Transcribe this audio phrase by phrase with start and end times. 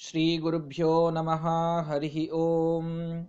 [0.00, 1.40] श्रीगुरुभ्यो नमः
[1.86, 3.24] हरिः ॐ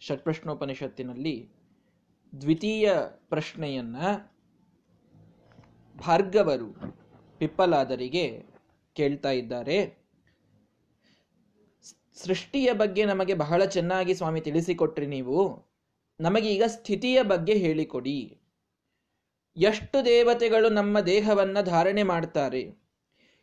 [0.00, 1.50] ಷಟ್ಪ್ರಶ್ನೋಪನಿಷತ್ತಿನಲ್ಲಿ
[2.40, 2.92] ದ್ವಿತೀಯ
[3.28, 3.96] ಪ್ರಶ್ನೆಯನ್ನ
[5.96, 6.74] ಭಾರ್ಗವರು
[7.38, 8.44] ಪಿಪ್ಪಲಾದರಿಗೆ
[8.96, 10.02] ಕೇಳ್ತಾ ಇದ್ದಾರೆ.
[12.14, 15.68] ಸೃಷ್ಟಿಯ ಬಗ್ಗೆ ನಮಗೆ ಬಹಳ ಚೆನ್ನಾಗಿ ಸ್ವಾಮಿ ತಿಳಿಸಿಕೊಟ್ರಿ ನೀವು.
[16.20, 18.41] ನಮಗೆ ಈಗ ಸ್ಥಿತಿಯ ಬಗ್ಗೆ ಹೇಳಿಕೊಡಿ.
[19.56, 22.72] ಎಷ್ಟು ದೇವತೆಗಳು ನಮ್ಮ ದೇಹವನ್ನು ಧಾರಣೆ ಮಾಡ್ತಾರೆ?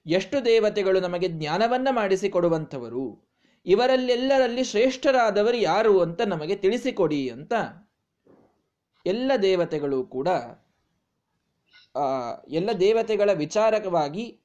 [0.06, 3.30] ಎಷ್ಟು ದೇವತೆಗಳು ನಮಗೆ ಜ್ಞಾನವನ್ನು ಮಾಡಿಸಿಕೊಡುವಂಥವರು?
[3.66, 7.54] ಇವರಲ್ಲೆಲ್ಲರಲ್ಲಿ ಶ್ರೇಷ್ಠರಾದವರು ಯಾರು ಅಂತ ನಮಗೆ ತಿಳಿಸಿಕೊಡಿ ಅಂತ
[9.06, 10.28] ಎಲ್ಲ ದೇವತೆಗಳು ಕೂಡ
[12.48, 14.40] ಎಲ್ಲ ದೇವತೆಗಳ ವಿಚಾರಕವಾಗಿ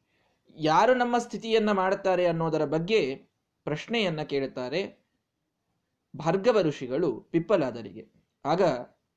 [0.57, 3.15] ಯಾರು ನಮ್ಮ ಸ್ಥಿತಿಯನ್ನು ಮಾಡುತ್ತಾರೆ ಅನ್ನೋದರ ಬಗ್ಗೆ
[3.65, 5.05] ಪ್ರಶ್ನೆಯನ್ನ ಕೇಳುತ್ತಾರೆ
[6.17, 8.05] ಭಾರ್ಗವ ಋಷಿಗಳು ಪಿಪ್ಪಲಾದರಿಗೆ.
[8.45, 8.63] ಆಗ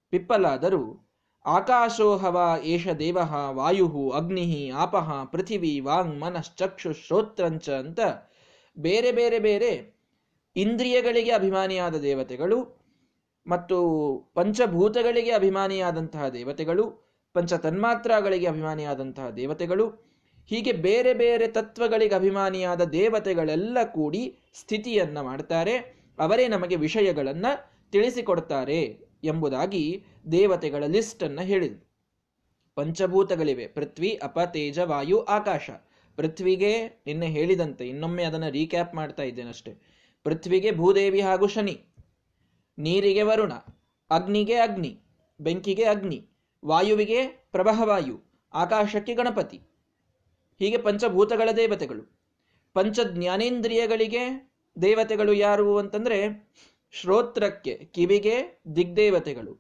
[0.10, 1.07] ಪಿಪ್ಪಲಾದರು
[1.48, 3.18] ಆಕಾಶೋ ಹವ ಏಷ ದೇವ
[3.52, 8.00] ವಾಯು ಅಗ್ನಿ ಆಪಃ ಪೃಥಿವಿ ವಾಂಗ್ ಮನಶ್ಚಕ್ಷು ಶ್ರೋತ್ರಂಚ ಅಂತ
[8.78, 9.72] ಬೇರೆ ಬೇರೆ ಬೇರೆ
[10.56, 12.60] ಇಂದ್ರಿಯಗಳಿಗೆ ಅಭಿಮಾನಿಯಾದ ದೇವತೆಗಳು
[13.46, 13.78] ಮತ್ತು
[14.34, 16.86] ಪಂಚಭೂತಗಳಿಗೆ ಅಭಿಮಾನಿಯಾದಂತಹ ದೇವತೆಗಳು
[17.36, 19.86] ಪಂಚ ತನ್ಮಾತ್ರಗಳಿಗೆ ಅಭಿಮಾನಿಯಾದಂತಹ ದೇವತೆಗಳು,
[20.52, 25.76] ಹೀಗೆ ಬೇರೆ ಬೇರೆ ತತ್ವಗಳಿಗೆ ಅಭಿಮಾನಿಯಾದ ದೇವತೆಗಳೆಲ್ಲ ಕೂಡಿ ಸ್ಥಿತಿಯನ್ನು ಮಾಡ್ತಾರೆ.
[26.20, 27.52] ಅವರೇ ನಮಗೆ ವಿಷಯಗಳನ್ನು
[27.92, 29.07] ತಿಳಿಸಿಕೊಡ್ತಾರೆ.
[29.28, 31.88] ಎಂಬುದಾಗಿ ದೇವತೆಗಳ ಲಿಸ್ಟ್ ಅನ್ನ ಹೇಳಿದ್ರು
[32.76, 33.68] ಪಂಚಭೂತಗಳಿವೆ.
[33.68, 35.70] ಪೃಥ್ವಿ, ಅಪ, ತೇಜ, ವಾಯು, ಆಕಾಶ.
[36.16, 39.74] ಪೃಥ್ವಿಗೆ ನಿನ್ನೆ ಹೇಳಿದಂತೆ, ಇನ್ನೊಮ್ಮೆ ಅದನ್ನು ರೀಕ್ಯಾಪ್ ಮಾಡ್ತಾ ಇದ್ದೇನೆ ಅಷ್ಟೇ.
[40.24, 41.82] ಪೃಥ್ವಿಗೆ ಭೂದೇವಿ ಹಾಗೂ ಶನಿ.
[42.78, 43.54] ನೀರಿಗೆ ವರುಣ.
[44.10, 45.00] ಅಗ್ನಿಗೆ ಅಗ್ನಿ.
[45.40, 46.28] ಬೆಂಕಿಗೆ ಅಗ್ನಿ.
[46.66, 48.22] ವಾಯುವಿಗೆ ಪ್ರಭಹವಾಯು
[48.54, 49.58] ಆಕಾಶಕ್ಕೆ ಗಣಪತಿ.
[50.60, 52.20] ಹೀಗೆ ಪಂಚಭೂತಗಳ ದೇವತೆಗಳು.
[52.74, 56.48] ಪಂಚ ಜ್ಞಾನೇಂದ್ರಿಯಗಳಿಗೆ ದೇವತೆಗಳು ಯಾರು ಅಂತಂದ್ರೆ
[56.94, 59.54] ಶ್ರೋತ್ರಕ್ಕೆ ಕಿವಿಗೆ ದಿಗ್ದೇವತೆಗಳು,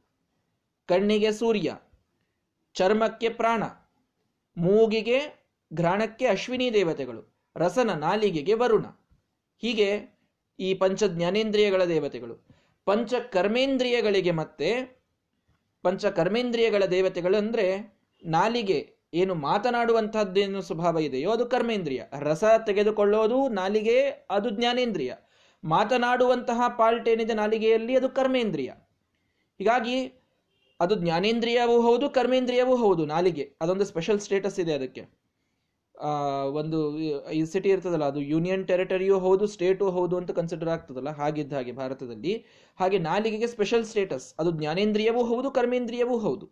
[0.89, 1.75] ಕಣ್ಣಿಗೆ ಸೂರ್ಯ,
[2.75, 3.63] ಚರ್ಮಕ್ಕೆ ಪ್ರಾಣ,
[4.57, 5.19] ಮೂಗಿಗೆ
[5.73, 7.21] ಘ್ರಾಣಕ್ಕೆ ಅಶ್ವಿನಿ ದೇವತೆಗಳು,
[7.55, 8.85] ರಸನ ನಾಲಿಗೆಗೆ ವರುಣ.
[9.63, 9.89] ಹೀಗೆ
[10.59, 12.35] ಈ ಪಂಚ ಜ್ಞಾನೇಂದ್ರಿಯಗಳ ದೇವತೆಗಳು
[12.85, 14.69] ಪಂಚ ಕರ್ಮೇಂದ್ರಿಯಗಳಿಗೆ ಮತ್ತೆ
[15.83, 17.65] ಪಂಚ ಕರ್ಮೇಂದ್ರಿಯಗಳ ದೇವತೆಗಳು ಅಂದರೆ
[18.25, 18.79] ನಾಲಿಗೆ
[19.13, 22.03] ಏನು ಮಾತನಾಡುವಂತಹದ್ದೇನು ಸ್ವಭಾವ ಇದೆಯೋ ಅದು ಕರ್ಮೇಂದ್ರಿಯ.
[22.19, 23.97] ರಸ ತೆಗೆದುಕೊಳ್ಳೋದು ನಾಲಿಗೆ,
[24.29, 25.13] ಅದು ಜ್ಞಾನೇಂದ್ರಿಯ.
[25.67, 28.71] ಮಾತನಾಡುವಂತಹ ಪಾಲ್ಟೇನಿದ ಏನಿದೆ ನಾಲಿಗೆಯಲ್ಲಿ ಅದು ಕರ್ಮೇಂದ್ರಿಯ.
[29.59, 29.97] ಹೀಗಾಗಿ
[30.79, 33.45] ಅದು ಜ್ಞಾನೇಂದ್ರಿಯವೂ ಹೌದು, ಕರ್ಮೇಂದ್ರಿಯವೂ ಹೌದು, ನಾಲಿಗೆ.
[33.61, 35.03] ಅದೊಂದು ಸ್ಪೆಷಲ್ ಸ್ಟೇಟಸ್ ಇದೆ ಅದಕ್ಕೆ.
[36.59, 36.79] ಒಂದು,
[37.31, 42.33] ಈ ಸಿಟಿ ಇರ್ತದಲ್ಲ, ಅದು ಯೂನಿಯನ್ ಟೆರಿಟರಿಯೂ ಹೌದು ಸ್ಟೇಟು ಹೌದು ಅಂತ ಕನ್ಸಿಡರ್ ಆಗ್ತದಲ್ಲ, ಹಾಗಿದ್ದ ಹಾಗೆ ಭಾರತದಲ್ಲಿ.
[42.79, 46.47] ಹಾಗೆ ನಾಲಿಗೆಗೆ ಸ್ಪೆಷಲ್ ಸ್ಟೇಟಸ್ ಅದು ಜ್ಞಾನೇಂದ್ರಿಯವೂ ಹೌದು, ಕರ್ಮೇಂದ್ರಿಯವೂ ಹೌದು.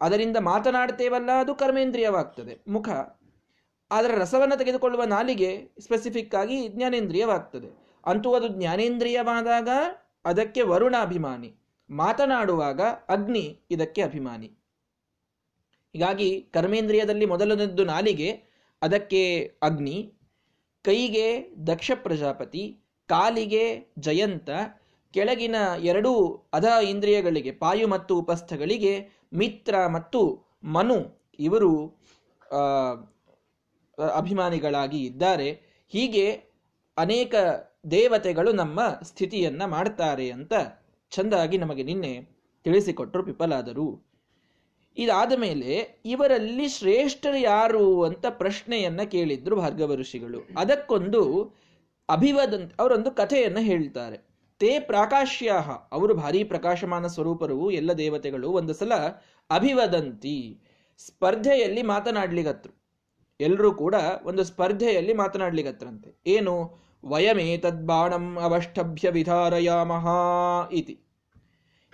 [0.00, 2.88] ಅದರಿಂದ ಮಾತನಾಡ್ತೇವಲ್ಲ, ಅದು ಕರ್ಮೇಂದ್ರಿಯವಾಗ್ತದೆ, ಮುಖ.
[3.90, 7.70] ಅದರ ರಸವನ್ನು ತೆಗೆದುಕೊಳ್ಳುವ ನಾಲಿಗೆ ಸ್ಪೆಸಿಫಿಕ್ ಆಗಿ ಜ್ಞಾನೇಂದ್ರಿಯವಾಗ್ತದೆ.
[8.04, 9.68] ಅಂತೂ ಅದು ಜ್ಞಾನೇಂದ್ರಿಯವಾದಾಗ
[10.24, 11.50] ಅದಕ್ಕೆ ವರುಣ ಅಭಿಮಾನಿ
[11.90, 14.48] ಮಾತನಾಡುವಾಗ ಅಗ್ನಿ ಇದಕ್ಕೆ ಅಭಿಮಾನಿ.
[15.94, 18.28] ಹೀಗಾಗಿ ಕರ್ಮೇಂದ್ರಿಯದಲ್ಲಿ ಮೊದಲನದ್ದು ನಾಲಿಗೆ,
[18.82, 19.22] ಅದಕ್ಕೆ
[19.62, 19.96] ಅಗ್ನಿ,
[20.84, 21.26] ಕೈಗೆ
[21.66, 22.62] ದಕ್ಷ ಪ್ರಜಾಪತಿ,
[23.08, 23.64] ಕಾಲಿಗೆ
[23.98, 24.50] ಜಯಂತ,
[25.14, 25.56] ಕೆಳಗಿನ
[25.90, 26.12] ಎರಡೂ
[26.52, 28.94] ಅಧ ಇಂದ್ರಿಯಗಳಿಗೆ ಪಾಯು ಮತ್ತು ಉಪಸ್ಥಗಳಿಗೆ
[29.32, 30.20] ಮಿತ್ರ ಮತ್ತು
[30.76, 30.96] ಮನು
[31.38, 31.72] ಇವರು
[34.16, 35.48] ಅಭಿಮಾನಿಗಳಾಗಿ ಇದ್ದಾರೆ.
[35.92, 36.26] ಹೀಗೆ
[36.96, 37.34] ಅನೇಕ
[37.90, 40.52] ದೇವತೆಗಳು ನಮ್ಮ ಸ್ಥಿತಿಯನ್ನ ಮಾಡ್ತಾರೆ ಅಂತ
[41.10, 42.28] ಚಂದಾಗಿ ನಮಗೆ ನಿನ್ನೆ
[42.64, 44.12] ತಿಳಿಸಿಕೊಟ್ಟರು ಪಿಪಲಾದರು
[44.96, 50.38] ಇದಾದ ಮೇಲೆ ಇವರಲ್ಲಿ ಶ್ರೇಷ್ಠರು ಯಾರು ಅಂತ ಪ್ರಶ್ನೆಯನ್ನ ಕೇಳಿದ್ರು ಭಾರ್ಗವ ಋಷಿಗಳು.
[50.58, 51.52] ಅದಕ್ಕೊಂದು
[52.08, 54.16] ಅಭಿವದಂತ ಅವರೊಂದು ಕಥೆಯನ್ನ ಹೇಳ್ತಾರೆ.
[54.58, 58.94] ತೇ ಪ್ರಾಕಾಶ್ಯಾಹ, ಅವರು ಭಾರಿ ಪ್ರಕಾಶಮಾನ ಸ್ವರೂಪರು, ಎಲ್ಲ ದೇವತೆಗಳು, ಒಂದು ಸಲ
[59.50, 60.60] ಅಭಿವದಂತಿ,
[60.98, 62.82] ಸ್ಪರ್ಧೆಯಲ್ಲಿ ಮಾತನಾಡ್ಲಿಗತ್ರು.
[63.40, 66.14] ಎಲ್ಲರೂ ಕೂಡ ಒಂದು ಸ್ಪರ್ಧೆಯಲ್ಲಿ ಮಾತನಾಡ್ಲಿಗತ್ರಂತೆ.
[66.26, 66.81] ಏನು?
[67.04, 70.06] ವಯಮೇತದ್ಬಾಣಂ ಅವಷ್ಟಭ್ಯ ವಿಧಾರಯಾಮಹ
[70.72, 71.00] ಇತಿ.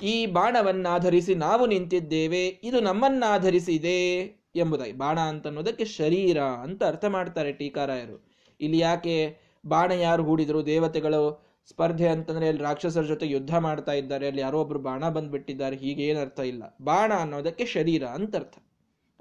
[0.02, 4.19] ಈ ಬಾಣವನ್ನಾಧರಿಸಿ ನಾವು ನಿಂತಿದ್ದೇವೆ, ಇದು ನಮ್ಮನ್ನಾಧರಿಸಿದೆ
[4.56, 4.93] ಎಂಬುದಾಗಿ.
[4.93, 8.28] ಬಾಣ ಅಂತನ್ನೋದಕ್ಕೆ ಶರೀರ ಅಂತ ಅರ್ಥ ಮಾಡ್ತಾರೆ ಟೀಕಾರಾಯರು.
[8.60, 10.66] ಇಲ್ಲಿ ಯಾಕೆ ಬಾಣ ಯಾರು ಹೂಡಿದ್ರು?
[10.66, 16.14] ದೇವತೆಗಳು ಸ್ಪರ್ಧೆ ಅಂತಂದ್ರೆ ಅಲ್ಲಿ ರಾಕ್ಷಸರ ಜೊತೆ ಯುದ್ಧ ಮಾಡ್ತಾ ಇದ್ದಾರೆ, ಅಲ್ಲಿ ಯಾರೋ ಒಬ್ರು ಬಾಣ ಬಂದ್ಬಿಟ್ಟಿದ್ದಾರೆ ಹೀಗೆ
[16.14, 16.76] ಅರ್ಥ ಇಲ್ಲ.
[16.82, 18.58] ಬಾಣ ಅನ್ನೋದಕ್ಕೆ ಶರೀರ ಅಂತ ಅರ್ಥ.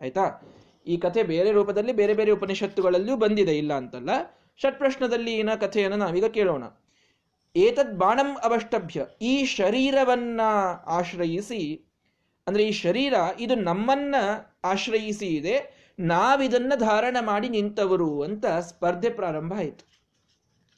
[0.01, 0.41] ಆಯ್ತಾ?
[0.87, 4.09] ಈ ಕಥೆ ಬೇರೆ ರೂಪದಲ್ಲಿ ಬೇರೆ ಬೇರೆ ಉಪನಿಷತ್ತುಗಳಲ್ಲಿಯೂ ಬಂದಿದೆ, ಇಲ್ಲ ಅಂತಲ್ಲ.
[4.61, 6.63] ಷಟ್ಪ್ರಶ್ನದಲ್ಲಿ ಏನ ಕಥೆಯನ್ನು ನಾವೀಗ ಕೇಳೋಣ.
[7.55, 10.41] ಏತದ್ ಬಾಣಂ ಅವಷ್ಟಭ್ಯ, ಈ ಶರೀರವನ್ನ
[10.87, 11.61] ಆಶ್ರಯಿಸಿ,
[12.47, 14.15] ಅಂದ್ರೆ ಈ ಶರೀರ, ಇದು ನಮ್ಮನ್ನ
[14.63, 15.55] ಆಶ್ರಯಿಸಿ ಇದೆ,
[15.99, 19.85] ನಾವಿದನ್ನ ಧಾರಣ ಮಾಡಿ ನಿಂತವರು ಅಂತ ಸ್ಪರ್ಧೆ ಪ್ರಾರಂಭ ಆಯಿತು.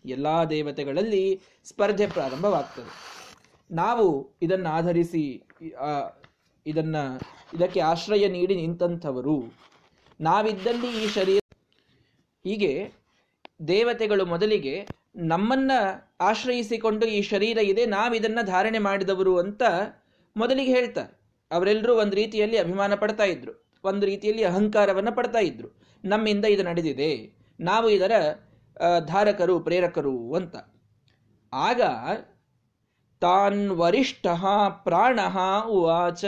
[0.05, 1.25] ಎಲ್ಲಾ ದೇವತೆಗಳಲ್ಲಿ
[1.63, 2.91] ಸ್ಪರ್ಧೆ ಪ್ರಾರಂಭವಾಗ್ತದೆ.
[3.71, 4.05] ನಾವು
[4.41, 5.25] ಇದನ್ನ ಆಧರಿಸಿ
[6.65, 6.97] ಇದನ್ನ,
[7.53, 9.37] ಇದಕ್ಕೆ ಆಶ್ರಯ ನೀಡಿ ನಿಂತಂಥವರು.
[10.19, 11.41] ನಾವಿದ್ದಲ್ಲಿ ಈ ಶರೀರ,
[12.45, 12.71] ಹೀಗೆ
[13.67, 15.71] ದೇವತೆಗಳು ಮೊದಲಿಗೆ ನಮ್ಮನ್ನ
[16.21, 19.63] ಆಶ್ರಯಿಸಿಕೊಂಡು ಈ ಶರೀರ ಇದೆ ನಾವಿದನ್ನ ಧಾರಣೆ ಮಾಡಿದವರು ಅಂತ
[20.35, 21.13] ಮೊದಲಿಗೆ ಹೇಳ್ತಾರೆ.
[21.51, 23.53] ಅವರೆಲ್ಲರೂ ಒಂದು ರೀತಿಯಲ್ಲಿ ಅಭಿಮಾನ ಪಡ್ತಾ ಇದ್ರು,
[23.83, 25.69] ಒಂದು ರೀತಿಯಲ್ಲಿ ಅಹಂಕಾರವನ್ನು ಪಡ್ತಾ ಇದ್ರು.
[26.03, 27.11] ನಮ್ಮಿಂದ ಇದು ನಡೆದಿದೆ,
[27.59, 28.11] ನಾವು ಇದರ
[29.05, 30.55] ಧಾರಕರು, ಪ್ರೇರಕರು ಅಂತ.
[31.53, 31.81] ಆಗ
[33.21, 34.27] ತಾನ್ ವರಿಷ್ಠ
[34.83, 35.19] ಪ್ರಾಣ
[35.67, 36.25] ಉವಾಚ.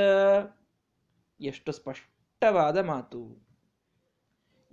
[1.39, 3.50] ಎಷ್ಟು ಸ್ಪಷ್ಟವಾದ ಮಾತು.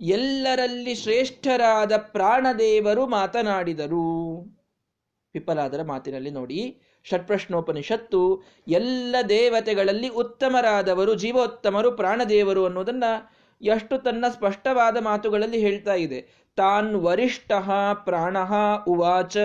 [0.01, 4.35] ಎಲ್ಲರಲ್ಲಿ ಶ್ರೇಷ್ಠರಾದ ಪ್ರಾಣದೇವರು ಮಾತನಾಡಿದರು.
[5.31, 13.03] ಪಿಪ್ಪಲಾದರ ಮಾತಿನಲ್ಲಿ ನೋಡಿ, ಷಟ್ಪ್ರಶ್ನೋಪನಿಷತ್ತು, ಎಲ್ಲ ದೇವತೆಗಳಲ್ಲಿ ಉತ್ತಮರಾದವರು, ಜೀವೋತ್ತಮರು, ಪ್ರಾಣದೇವರು ಅನ್ನೋದನ್ನ
[13.61, 16.21] ಎಷ್ಟು ತನ್ನ ಸ್ಪಷ್ಟವಾದ ಮಾತುಗಳಲ್ಲಿ ಹೇಳ್ತಾ ಇದೆ.
[16.55, 17.51] ತಾನ್ ವರಿಷ್ಠ,
[17.93, 18.37] ಪ್ರಾಣ
[18.87, 19.37] ಉವಾಚ.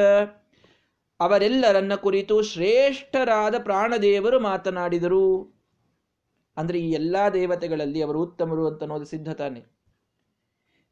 [1.20, 5.54] ಅವರೆಲ್ಲರನ್ನ ಕುರಿತು ಶ್ರೇಷ್ಠರಾದ ಪ್ರಾಣದೇವರು ಮಾತನಾಡಿದರು.
[6.56, 9.32] ಅಂದ್ರೆ ಈ ಎಲ್ಲಾ ದೇವತೆಗಳಲ್ಲಿ ಅವರು ಉತ್ತಮರು ಅಂತ ಅನ್ನೋದು ಸಿದ್ಧ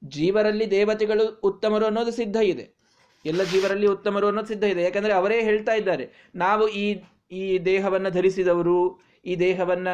[0.08, 2.82] ಜೀವರಲ್ಲಿ ದೇವತೆಗಳು ಉತ್ತಮರು ಅನ್ನೋದು ಸಿದ್ಧ ಇದೆ.
[3.24, 4.82] ಎಲ್ಲ ಜೀವರಲ್ಲಿ ಉತ್ತಮರು ಅನ್ನೋದು ಸಿದ್ಧ ಇದೆ.
[4.82, 7.02] ಯಾಕಂದ್ರೆ ಅವರೇ ಹೇಳ್ತಾ ಇದ್ದಾರೆ, ನಾವು ಈ
[7.32, 9.88] ಈ ದೇಹವನ್ನ ಧರಿಸಿದವರು, ಈ ದೇಹವನ್ನ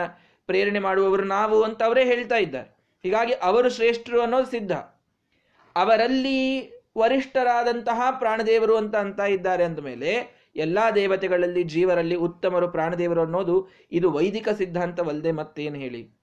[0.46, 2.78] ಪ್ರೇರಣೆ ಮಾಡುವವರು ನಾವು ಅಂತ ಅವರೇ ಹೇಳ್ತಾ ಇದ್ದಾರೆ.
[3.02, 4.72] ಹೀಗಾಗಿ ಅವರು ಶ್ರೇಷ್ಠರು ಅನ್ನೋದು ಸಿದ್ಧ.
[5.76, 14.48] ಅವರಲ್ಲಿ ವರಿಷ್ಠರಾದಂತಹ ಪ್ರಾಣದೇವರು ಅಂತ ಅಂತ ಇದ್ದಾರೆ ಅಂದಮೇಲೆ ಎಲ್ಲಾ ದೇವತೆಗಳಲ್ಲಿ ಜೀವರಲ್ಲಿ ಉತ್ತಮರು, ಪ್ರಾಣದೇವರು ಅನ್ನೋದು ಇದು ವೈದಿಕ
[14.48, 16.18] ಸಿದ್ಧಾಂತವಲ್ಲದೆ ಮತ್ತೇನು ಹೇಳಿ.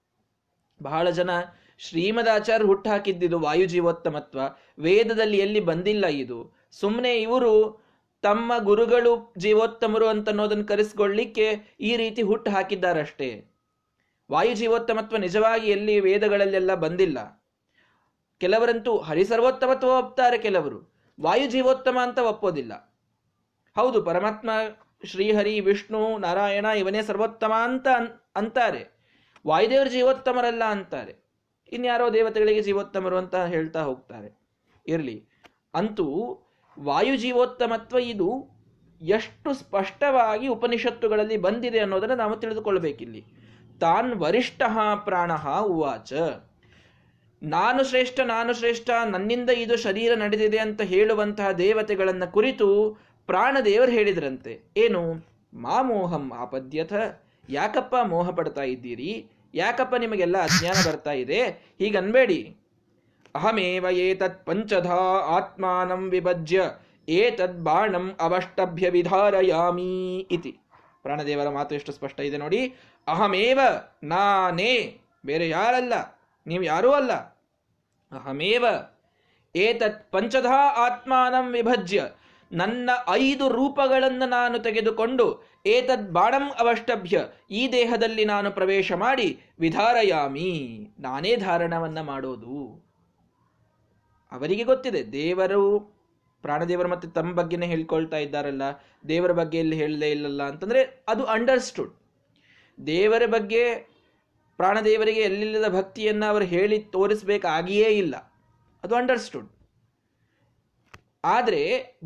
[0.82, 1.30] ಬಹಳ ಜನ
[1.78, 4.40] ಶ್ರೀಮದಾಚಾರ್ಯ ಹುಟ್ಟು ಹಾಕಿದ್ದಿದು ವಾಯುಜೀವೋತ್ತಮತ್ವ.
[4.78, 6.52] ವೇದದಲ್ಲಿ ಎಲ್ಲಿ ಬಂದಿಲ್ಲ ಇದು?
[6.70, 7.86] ಸುಮ್ಮನೆ ಇವರು
[8.22, 13.46] ತಮ್ಮ ಗುರುಗಳು ಜೀವೋತ್ತಮರು ಅಂತ ಅನ್ನೋದನ್ನು ಕರೆಸ್ಕೊಳ್ಳಿಕ್ಕೆ ಈ ರೀತಿ ಹುಟ್ಟು ಹಾಕಿದ್ದಾರಷ್ಟೇ
[14.32, 17.46] ವಾಯು ಜೀವೋತ್ತಮತ್ವ ನಿಜವಾಗಿ ಎಲ್ಲಿ ವೇದಗಳಲ್ಲೆಲ್ಲ ಬಂದಿಲ್ಲ?
[18.38, 20.94] ಕೆಲವರಂತೂ ಹರಿಸರ್ವೋತ್ತಮತ್ವ ಒಪ್ತಾರೆ ಕೆಲವರು.
[21.20, 22.96] ವಾಯು ಜೀವೋತ್ತಮ ಅಂತ ಒಪ್ಪೋದಿಲ್ಲ.
[23.76, 24.50] ಹೌದು, ಪರಮಾತ್ಮ,
[25.04, 27.86] ಶ್ರೀಹರಿ, ವಿಷ್ಣು, ನಾರಾಯಣ ಇವನೇ ಸರ್ವೋತ್ತಮ ಅಂತ
[28.36, 28.98] ಅಂತಾರೆ.
[29.46, 31.25] ವಾಯುದೇವರು ಜೀವೋತ್ತಮರಲ್ಲ ಅಂತಾರೆ.
[31.72, 34.38] ಇನ್ಯಾರೋ ದೇವತೆಗಳಿಗೆ ಜೀವೋತ್ತಮರು ಅಂತ ಹೇಳ್ತಾ ಹೋಗ್ತಾರೆ.
[34.86, 35.26] ಇರಲಿ.
[35.74, 36.38] ಅಂತೂ
[36.80, 38.56] ವಾಯು ಜೀವೋತ್ತಮತ್ವ ಇದು
[39.02, 43.24] ಎಷ್ಟು ಸ್ಪಷ್ಟವಾಗಿ ಉಪನಿಷತ್ತುಗಳಲ್ಲಿ ಬಂದಿದೆ ಅನ್ನೋದನ್ನು ನಾವು ತಿಳಿದುಕೊಳ್ಬೇಕಿಲ್ಲಿ
[43.80, 44.62] ತಾನ್ ವರಿಷ್ಠ
[45.04, 46.12] ಪ್ರಾಣ ಉವಾಚ.
[47.42, 54.60] ನಾನು ಶ್ರೇಷ್ಠ ನಾನು ಶ್ರೇಷ್ಠ, ನನ್ನಿಂದ ಇದು ಶರೀರ ನಡೆದಿದೆ ಅಂತ ಹೇಳುವಂತಹ ದೇವತೆಗಳನ್ನ ಕುರಿತು ಪ್ರಾಣದೇವರು ಹೇಳಿದ್ರಂತೆ.
[54.76, 55.14] ಏನು?
[55.54, 56.92] ಮಾಮೋಹಂ ಆಪದ್ಯಥ.
[57.48, 59.26] ಯಾಕಪ್ಪ ಮೋಹ ಪಡ್ತಾ ಇದ್ದೀರಿ?
[59.56, 61.40] ಯಾಕಪ್ಪ ನಿಮಗೆಲ್ಲ ಅಜ್ಞಾನ ಬರ್ತಾ ಇದೆ?
[61.80, 62.40] ಹೀಗನ್ಬೇಡಿ.
[63.34, 65.00] ಅಹಮೇವ ಏತತ್ ಪಂಚಧಾ
[65.36, 66.60] ಆತ್ಮಾನಂ ವಿಭಜ್ಯ,
[67.08, 69.92] ಏತದ್ ಬಾಣಂ ಅವಷ್ಟಭ್ಯ ವಿಧಾರಯಾಮಿ
[70.36, 70.52] ಇತಿ.
[71.02, 72.60] ಪ್ರಾಣದೇವರ ಮಾತು ಎಷ್ಟು ಸ್ಪಷ್ಟ ಇದೆ ನೋಡಿ.
[73.06, 73.60] ಅಹಮೇವ
[74.04, 74.72] ನಾನೇ,
[75.26, 75.94] ಬೇರೆ ಯಾರಲ್ಲ,
[76.46, 77.12] ನೀವು ಯಾರೂ ಅಲ್ಲ.
[78.12, 78.64] ಅಹಮೇವ
[79.54, 82.00] ಏತತ್ ಪಂಚಧಾ ಆತ್ಮಾನಂ ವಿಭಜ್ಯ
[82.52, 90.88] ನನ್ನ ಐದು ರೂಪಗಳನ್ನು ನಾನು ತೆಗೆದುಕೊಂಡು ಏತದ್ ಬಾಣಂ ಅವಷ್ಟಭ್ಯ ಈ ದೇಹದಲ್ಲಿ ನಾನು ಪ್ರವೇಶ ಮಾಡಿ ವಿಧಾರಯಾಮಿ.
[91.00, 92.86] ನಾನೇ ಧಾರಣವನ್ನ ಮಾಡೋದು.
[94.32, 95.96] ಅವರಿಗೆ ಗೊತ್ತಿದೆ, ದೇವರು,
[96.42, 98.62] ಪ್ರಾಣದೇವರು ಮತ್ತೆ ತಮ್ಮ ಬಗ್ಗೆನೇ ಹೇಳ್ಕೊಳ್ತಾ ಇದ್ದಾರಲ್ಲ,
[99.08, 101.94] ದೇವರ ಬಗ್ಗೆ ಎಲ್ಲಿ ಹೇಳದೇ ಇಲ್ಲಲ್ಲ ಅಂತಂದ್ರೆ ಅದು ಅಂಡರ್ಸ್ಟುಡ್
[102.86, 103.96] ದೇವರ ಬಗ್ಗೆ
[104.56, 108.16] ಪ್ರಾಣದೇವರಿಗೆ ಎಲ್ಲಿಲ್ಲದ ಭಕ್ತಿಯನ್ನು ಅವರು ಹೇಳಿ ತೋರಿಸಬೇಕಾಗಿಯೇ ಇಲ್ಲ.
[108.84, 109.55] ಅದು ಅಂಡರ್ಸ್ಟುಡ್
[111.34, 111.60] ಆದ್ರೆ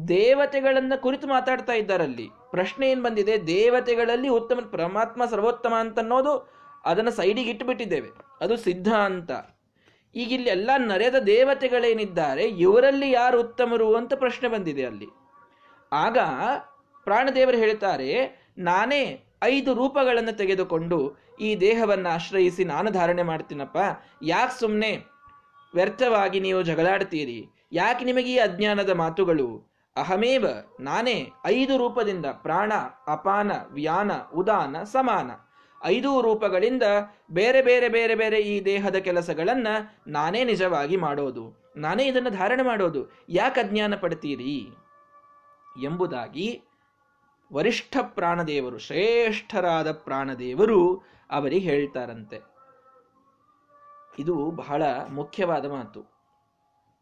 [0.08, 2.26] ದೇವತೆಗಳನ್ನು ಕುರಿತು ಮಾತಾಡ್ತಾ ಇದ್ದಾರಲ್ಲಿ.
[2.50, 3.34] ಪ್ರಶ್ನೆ ಏನು ಬಂದಿದೆ?
[3.46, 6.34] ದೇವತೆಗಳಲ್ಲಿ ಉತ್ತಮ, ಪರಮಾತ್ಮ ಸರ್ವೋತ್ತಮ ಅಂತ ಅನ್ನೋದು
[6.84, 8.10] ಅದನ್ನ ಸೈಡಿಗೆ ಇಟ್ಟುಬಿಟ್ಟಿದ್ದೇವೆ
[8.40, 9.30] ಅದು ಸಿದ್ಧ ಅಂತ.
[10.14, 15.08] ಈಗ ಇಲ್ಲಿ ಎಲ್ಲ ನರೆದ ದೇವತೆಗಳೇನಿದ್ದಾರೆ, ಇವರಲ್ಲಿ ಯಾರು ಉತ್ತಮರು ಅಂತ ಪ್ರಶ್ನೆ ಬಂದಿದೆ ಅಲ್ಲಿ.
[15.92, 16.18] ಆಗ
[17.06, 18.08] ಪ್ರಾಣದೇವರು ಹೇಳ್ತಾರೆ,
[18.58, 19.02] ನಾನೇ
[19.42, 20.98] ಐದು ರೂಪಗಳನ್ನು ತೆಗೆದುಕೊಂಡು
[21.40, 23.78] ಈ ದೇಹವನ್ನು ಆಶ್ರಯಿಸಿ ನಾನು ಧಾರಣೆ ಮಾಡ್ತೀನಪ್ಪ.
[24.22, 24.92] ಯಾಕೆ ಸುಮ್ಮನೆ
[25.74, 27.38] ವ್ಯರ್ಥವಾಗಿ ನೀವು ಜಗಳಾಡ್ತೀರಿ?
[27.72, 29.70] ಯಾಕೆ ನಿಮಗೆ ಈ ಅಜ್ಞಾನದ ಮಾತುಗಳು?
[29.96, 30.46] ಅಹಮೇವ,
[30.80, 32.72] ನಾನೇ ಐದು ರೂಪದಿಂದ ಪ್ರಾಣ,
[33.06, 35.30] ಅಪಾನ, ವ್ಯಾನ, ಉದಾನ, ಸಮಾನ.
[35.84, 36.82] ಐದು ರೂಪಗಳಿಂದ
[37.30, 39.66] ಬೇರೆ ಬೇರೆ ಬೇರೆ ಬೇರೆ ಈ ದೇಹದ ಕೆಲಸಗಳನ್ನ
[40.06, 41.72] ನಾನೇ ನಿಜವಾಗಿ ಮಾಡೋದು.
[41.76, 43.12] ನಾನೇ ಇದನ್ನು ಧಾರಣೆ ಮಾಡೋದು.
[43.28, 44.72] ಯಾಕೆ ಅಜ್ಞಾನ ಪಡ್ತೀರಿ?
[45.84, 46.62] ಎಂಬುದಾಗಿ
[47.52, 52.40] ವರಿಷ್ಠ ಪ್ರಾಣದೇವರು, ಶ್ರೇಷ್ಠರಾದ ಪ್ರಾಣದೇವರು ಅವರಿಗೆ ಹೇಳ್ತಾರಂತೆ.
[54.18, 56.19] ಇದು ಬಹಳ ಮುಖ್ಯವಾದ ಮಾತು.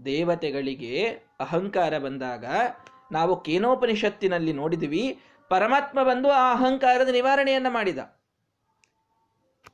[0.04, 1.08] ದೇವತೆಗಳಿಗೆ
[1.40, 2.44] ಅಹಂಕಾರ ಬಂದಾಗ
[3.12, 7.98] ನಾವು ಕೇನೋಪನಿಷತ್ತಿನಲ್ಲಿ ನೋಡಿದ್ವಿ, ಪರಮಾತ್ಮ ಬಂದು ಆ ಅಹಂಕಾರದ ನಿವಾರಣೆಯನ್ನು ಮಾಡಿದ.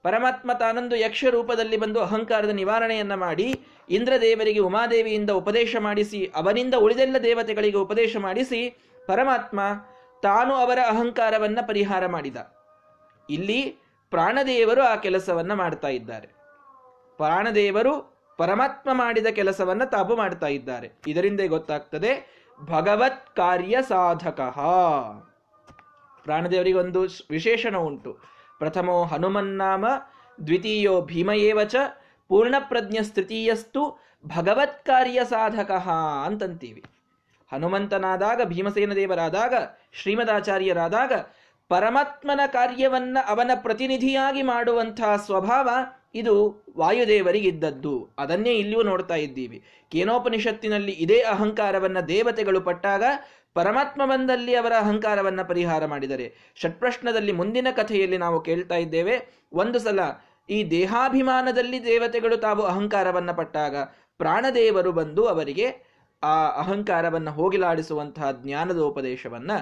[0.03, 7.77] ಪರಮಾತ್ಮ ತಾನೊಂದು ಯಕ್ಷ ರೂಪದಲ್ಲಿ ಬಂದು ಅಹಂಕಾರದ ನಿವಾರಣೆಯನ್ನ ಮಾಡಿ, ಇಂದ್ರದೇವರಿಗೆ ಉಮಾದೇವಿಯಿಂದ ಉಪದೇಶ ಮಾಡಿಸಿ, ಅವನಿಂದ ಉಳಿದೆಲ್ಲ ದೇವತೆಗಳಿಗೆ
[7.77, 8.77] ಉಪದೇಶ ಮಾಡಿಸಿ,
[9.07, 9.61] ಪರಮಾತ್ಮ
[10.23, 12.37] ತಾನು ಅವರ ಅಹಂಕಾರವನ್ನ ಪರಿಹಾರ ಮಾಡಿದ.
[13.31, 13.77] ಇಲ್ಲಿ
[14.11, 16.29] ಪ್ರಾಣದೇವರು ಆ ಕೆಲಸವನ್ನ ಮಾಡ್ತಾ ಇದ್ದಾರೆ.
[17.17, 20.93] ಪ್ರಾಣದೇವರು ಪರಮಾತ್ಮ ಮಾಡಿದ ಕೆಲಸವನ್ನ ತಾವು ಮಾಡ್ತಾ ಇದ್ದಾರೆ.
[21.07, 24.41] ಇದರಿಂದ ಗೊತ್ತಾಗ್ತದೆ, ಭಗವತ್ ಕಾರ್ಯ ಸಾಧಕ.
[26.23, 27.01] ಪ್ರಾಣದೇವರಿಗೆ ಒಂದು
[27.31, 28.13] ವಿಶೇಷಣ ಉಂಟು.
[28.59, 29.87] ಪ್ರಥಮೋ ಹನುಮನ್ನಾಮ
[30.47, 31.75] ದ್ವಿತೀಯೋ ಭೀಮಯೇವಚ
[32.29, 35.71] ಪೂರ್ಣಪ್ರಜ್ಞ ಸ್ತೃತೀಯಸ್ತು ಭಗವತ್ ಕಾರ್ಯ ಸಾಧಕ
[36.27, 36.85] ಅಂತಂತೀವಿ.
[37.53, 39.55] ಹನುಮಂತನಾದಾಗ, ಭೀಮಸೇನ ದೇವರಾದಾಗ,
[39.93, 41.13] ಶ್ರೀಮದಾಚಾರ್ಯರಾದಾಗ
[41.69, 45.69] ಪರಮಾತ್ಮನ ಕಾರ್ಯವನ್ನ ಅವನ ಪ್ರತಿನಿಧಿಯಾಗಿ ಮಾಡುವಂತಹ ಸ್ವಭಾವ
[46.15, 46.35] ಇದು
[46.77, 48.15] ವಾಯುದೇವರಿಗಿದ್ದದ್ದು.
[48.19, 49.63] ಅದನ್ನೇ ಇಲ್ಲಿಯೂ ನೋಡ್ತಾ ಇದ್ದೀವಿ.
[49.93, 53.05] ಕೇನೋಪನಿಷತ್ತಿನಲ್ಲಿ ಇದೇ ಅಹಂಕಾರವನ್ನು ದೇವತೆಗಳು ಪಟ್ಟಾಗ
[53.55, 56.55] ಪರಮಾತ್ಮ ಬಂದಲ್ಲಿ ಅವರ ಅಹಂಕಾರವನ್ನು ಪರಿಹಾರ ಮಾಡಿದರೆ.
[56.55, 59.17] ಷಟ್ಪ್ರಶ್ನದಲ್ಲಿ ಮುಂದಿನ ಕಥೆಯಲ್ಲಿ ನಾವು ಕೇಳ್ತಾ ಇದ್ದೇವೆ,
[59.53, 60.01] ಒಂದು ಸಲ
[60.51, 63.77] ಈ ದೇಹಾಭಿಮಾನದಲ್ಲಿ ದೇವತೆಗಳು ತಾವು ಅಹಂಕಾರವನ್ನು ಪಟ್ಟಾಗ
[64.19, 65.67] ಪ್ರಾಣದೇವರು ಬಂದು ಅವರಿಗೆ
[66.23, 69.57] ಆ ಅಹಂಕಾರವನ್ನು ಹೋಗಿಲಾಡಿಸುವಂತಹ ಜ್ಞಾನದ ಉಪದೇಶವನ್ನು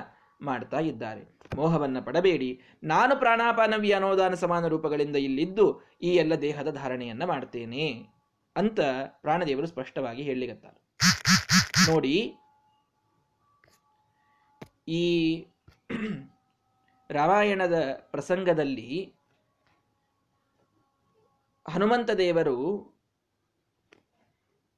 [0.44, 1.41] ಮಾಡ್ತಾ ಇದ್ದಾರೆ.
[1.56, 2.50] ಮೋಹವನ್ನ ಪಡಬೇಡಿ.
[2.84, 5.66] ನಾನು ಪ್ರಾಣಾಪಾನವಿ ಅನೋದಾನ ಸಮಾನ ರೂಪಗಳಿಂದ ಇಲ್ಲಿದ್ದು
[6.02, 7.86] ಈ ಎಲ್ಲ ದೇಹದ ಧಾರಣೆಯನ್ನ ಮಾಡ್ತೇನೆ.
[8.56, 8.80] ಅಂತ
[9.22, 10.78] ಪ್ರಾಣದೇವರು ಸ್ಪಷ್ಟವಾಗಿ ಹೇಳಿಗತ್ತಾರೆ
[11.90, 12.16] ನೋಡಿ,
[14.92, 15.04] ಈ
[17.10, 17.76] ರಾಮಾಯಣದ
[18.10, 18.90] ಪ್ರಸಂಗದಲ್ಲಿ
[21.66, 22.56] ಹನುಮಂತ ದೇವರು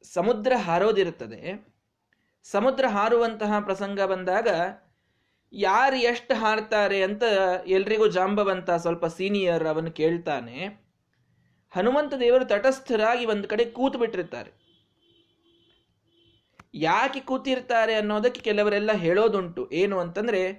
[0.05, 1.43] ಸಮುದ್ರ ಹಾರೋದಿರುತ್ತದೆ.
[2.47, 4.49] ಸಮುದ್ರ ಹಾರುವಂತಹ ಪ್ರಸಂಗ ಬಂದಾಗ
[5.57, 7.23] ಯಾರು ಎಷ್ಟು ಹಾಡ್ತಾರೆ ಅಂತ
[7.67, 10.85] ಎಲ್ರಿಗೂ ಜಾಂಬವಂತ ಸ್ವಲ್ಪ ಸೀನಿಯರ್ ಅವನು ಕೇಳ್ತಾನೆ.
[11.71, 14.51] ಹನುಮಂತ ದೇವರು ತಟಸ್ಥರಾಗಿ ಒಂದು ಕಡೆ ಕೂತು ಬಿಟ್ಟಿರ್ತಾರೆ
[16.75, 19.71] ಯಾಕೆ ಕೂತಿರ್ತಾರೆ ಅನ್ನೋದಕ್ಕೆ ಕೆಲವರೆಲ್ಲ ಹೇಳೋದುಂಟು.
[19.73, 20.53] ಏನು ಅಂತಂದ್ರೆ,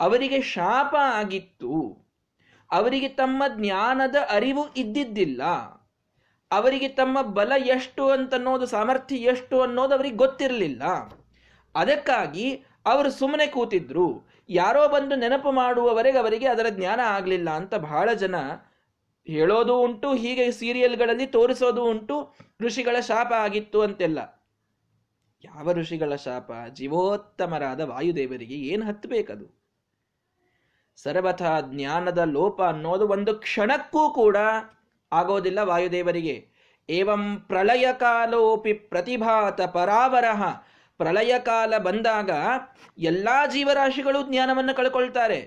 [0.00, 2.02] ಅವರಿಗೆ ಶಾಪ ಆಗಿತ್ತು.
[2.70, 5.42] ಅವರಿಗೆ ತಮ್ಮ ಜ್ಞಾನದ ಅರಿವು ಇದ್ದಿದ್ದಿಲ್ಲ.
[6.50, 10.82] ಅವರಿಗೆ ತಮ್ಮ ಬಲ ಎಷ್ಟು ಅಂತನ್ನೋದು, ಸಾಮರ್ಥ್ಯ ಎಷ್ಟು ಅನ್ನೋದು ಅವರಿಗೆ ಗೊತ್ತಿರಲಿಲ್ಲ.
[11.74, 14.31] ಅದಕ್ಕಾಗಿ ಅವರು ಸುಮ್ಮನೆ ಕೂತಿದ್ರು.
[14.48, 18.34] ಯಾರೋ ಬಂದು ನೆನಪು ಮಾಡುವವರೆಗೆ ಅವರಿಗೆ ಅದರ ಜ್ಞಾನ ಆಗಲಿಲ್ಲ ಅಂತ ಬಹಳ ಜನ
[19.26, 22.34] ಹೇಳೋದು ಉಂಟು, ಹೀಗೆ ಸೀರಿಯಲ್ಗಳಲ್ಲಿ ತೋರಿಸೋದು ಉಂಟು.
[22.60, 24.18] ಋಷಿಗಳ ಶಾಪ ಆಗಿತ್ತು ಅಂತೆಲ್ಲ.
[25.44, 26.52] ಯಾವ ಋಷಿಗಳ ಶಾಪ?
[26.72, 29.62] ಜೀವೋತ್ತಮರಾದ ವಾಯುದೇವರಿಗೆ ಏನು ಹತ್ತಬೇಕದು
[30.96, 34.36] ಸರ್ವಥ ಜ್ಞಾನದ ಲೋಪ ಅನ್ನೋದು ಒಂದು ಕ್ಷಣಕ್ಕೂ ಕೂಡ
[35.12, 36.48] ಆಗೋದಿಲ್ಲ ವಾಯುದೇವರಿಗೆ.
[36.88, 40.42] ಏವಂ ಪ್ರಳಯ ಕಾಲೋಪಿ ಪ್ರತಿಭಾತ ಪರಾವರಹ.
[40.98, 42.30] ಪ್ರಳಯ ಕಾಲ ಬಂದಾಗ
[42.98, 45.40] ಎಲ್ಲ ಜೀವರಾಶಿಗಳು ಜ್ಞಾನವನ್ನು ಕಳ್ಕೊಳ್ತಾರೆ.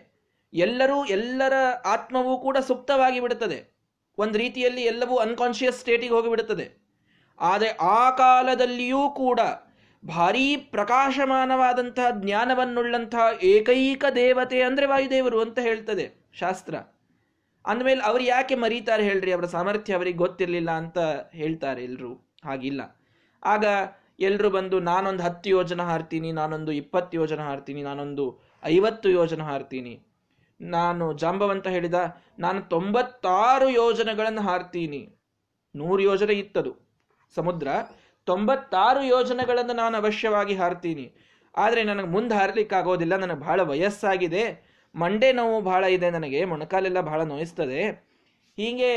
[0.53, 1.53] ಎಲ್ಲರೂ ಎಲ್ಲರ
[1.85, 3.59] ಆತ್ಮವೂ ಕೂಡ ಸುಪ್ತವಾಗಿ ಬಿಡುತ್ತದೆ.
[4.17, 6.65] ಒಂದು ರೀತಿಯಲ್ಲಿ ಎಲ್ಲವೂ ಅನ್ಕಾನ್ಶಿಯಸ್ ಸ್ಟೇಟಿಗೆ ಹೋಗಿಬಿಡುತ್ತದೆ
[7.39, 9.39] ಆದರೆ ಆ ಕಾಲದಲ್ಲಿಯೂ ಕೂಡ
[10.05, 16.75] ಭಾರೀ ಪ್ರಕಾಶಮಾನವಾದಂತಹ ಜ್ಞಾನವನ್ನುಳ್ಳಂತಹ ಏಕೈಕ ದೇವತೆ ಅಂದರೆ ವಾಯುದೇವರು ಅಂತ ಹೇಳ್ತದೆ ಶಾಸ್ತ್ರ.
[17.65, 19.31] ಅಂದಮೇಲೆ ಅವ್ರು ಯಾಕೆ ಮರೀತಾರೆ ಹೇಳ್ರಿ?
[19.31, 20.97] ಅವರ ಸಾಮರ್ಥ್ಯ ಅವರಿಗೆ ಗೊತ್ತಿರಲಿಲ್ಲ ಅಂತ
[21.33, 22.11] ಹೇಳ್ತಾರೆ ಎಲ್ಲರೂ
[22.45, 22.81] ಹಾಗಿಲ್ಲ.
[23.43, 23.65] ಆಗ
[24.19, 28.25] ಎಲ್ರು ಬಂದು ನಾನೊಂದು ಹತ್ತು ಯೋಜನೆ ಹಾರ್ತೀನಿ, ನಾನೊಂದು ಇಪ್ಪತ್ತು ಯೋಜನೆ ಹಾರ್ತೀನಿ, ನಾನೊಂದು
[28.63, 29.93] ಐವತ್ತು ಯೋಜನೆ ಹಾರ್ತೀನಿ.
[30.61, 31.99] ನಾನು ಜಾಂಬವಂತ ಹೇಳಿದ,
[32.39, 35.01] ನಾನು ತೊಂಬತ್ತಾರು ಯೋಜನೆಗಳನ್ನು ಹಾರ್ತೀನಿ.
[35.75, 36.71] ನೂರು ಯೋಜನೆ ಇತ್ತದು.
[37.35, 37.67] ಸಮುದ್ರ,
[38.25, 41.05] ತೊಂಬತ್ತಾರು ಯೋಜನೆಗಳನ್ನು ನಾನು ಅವಶ್ಯವಾಗಿ ಹಾರ್ತೀನಿ.
[41.57, 44.45] ಆದರೆ ನನಗೆ ಮುಂದೆ ಹಾರ್ಲಿಕ್ಕೆ ಆಗೋದಿಲ್ಲ ನನಗೆ ಬಹಳ ವಯಸ್ಸಾಗಿದೆ.
[44.95, 47.81] ಮಂಡೆ ನೋವು ಬಹಳ ಇದೆ ನನಗೆ, ಮೊಣಕಾಲೆಲ್ಲ ಬಹಳ ನೋಯಿಸ್ತದೆ.
[48.57, 48.91] ಹೀಗೆ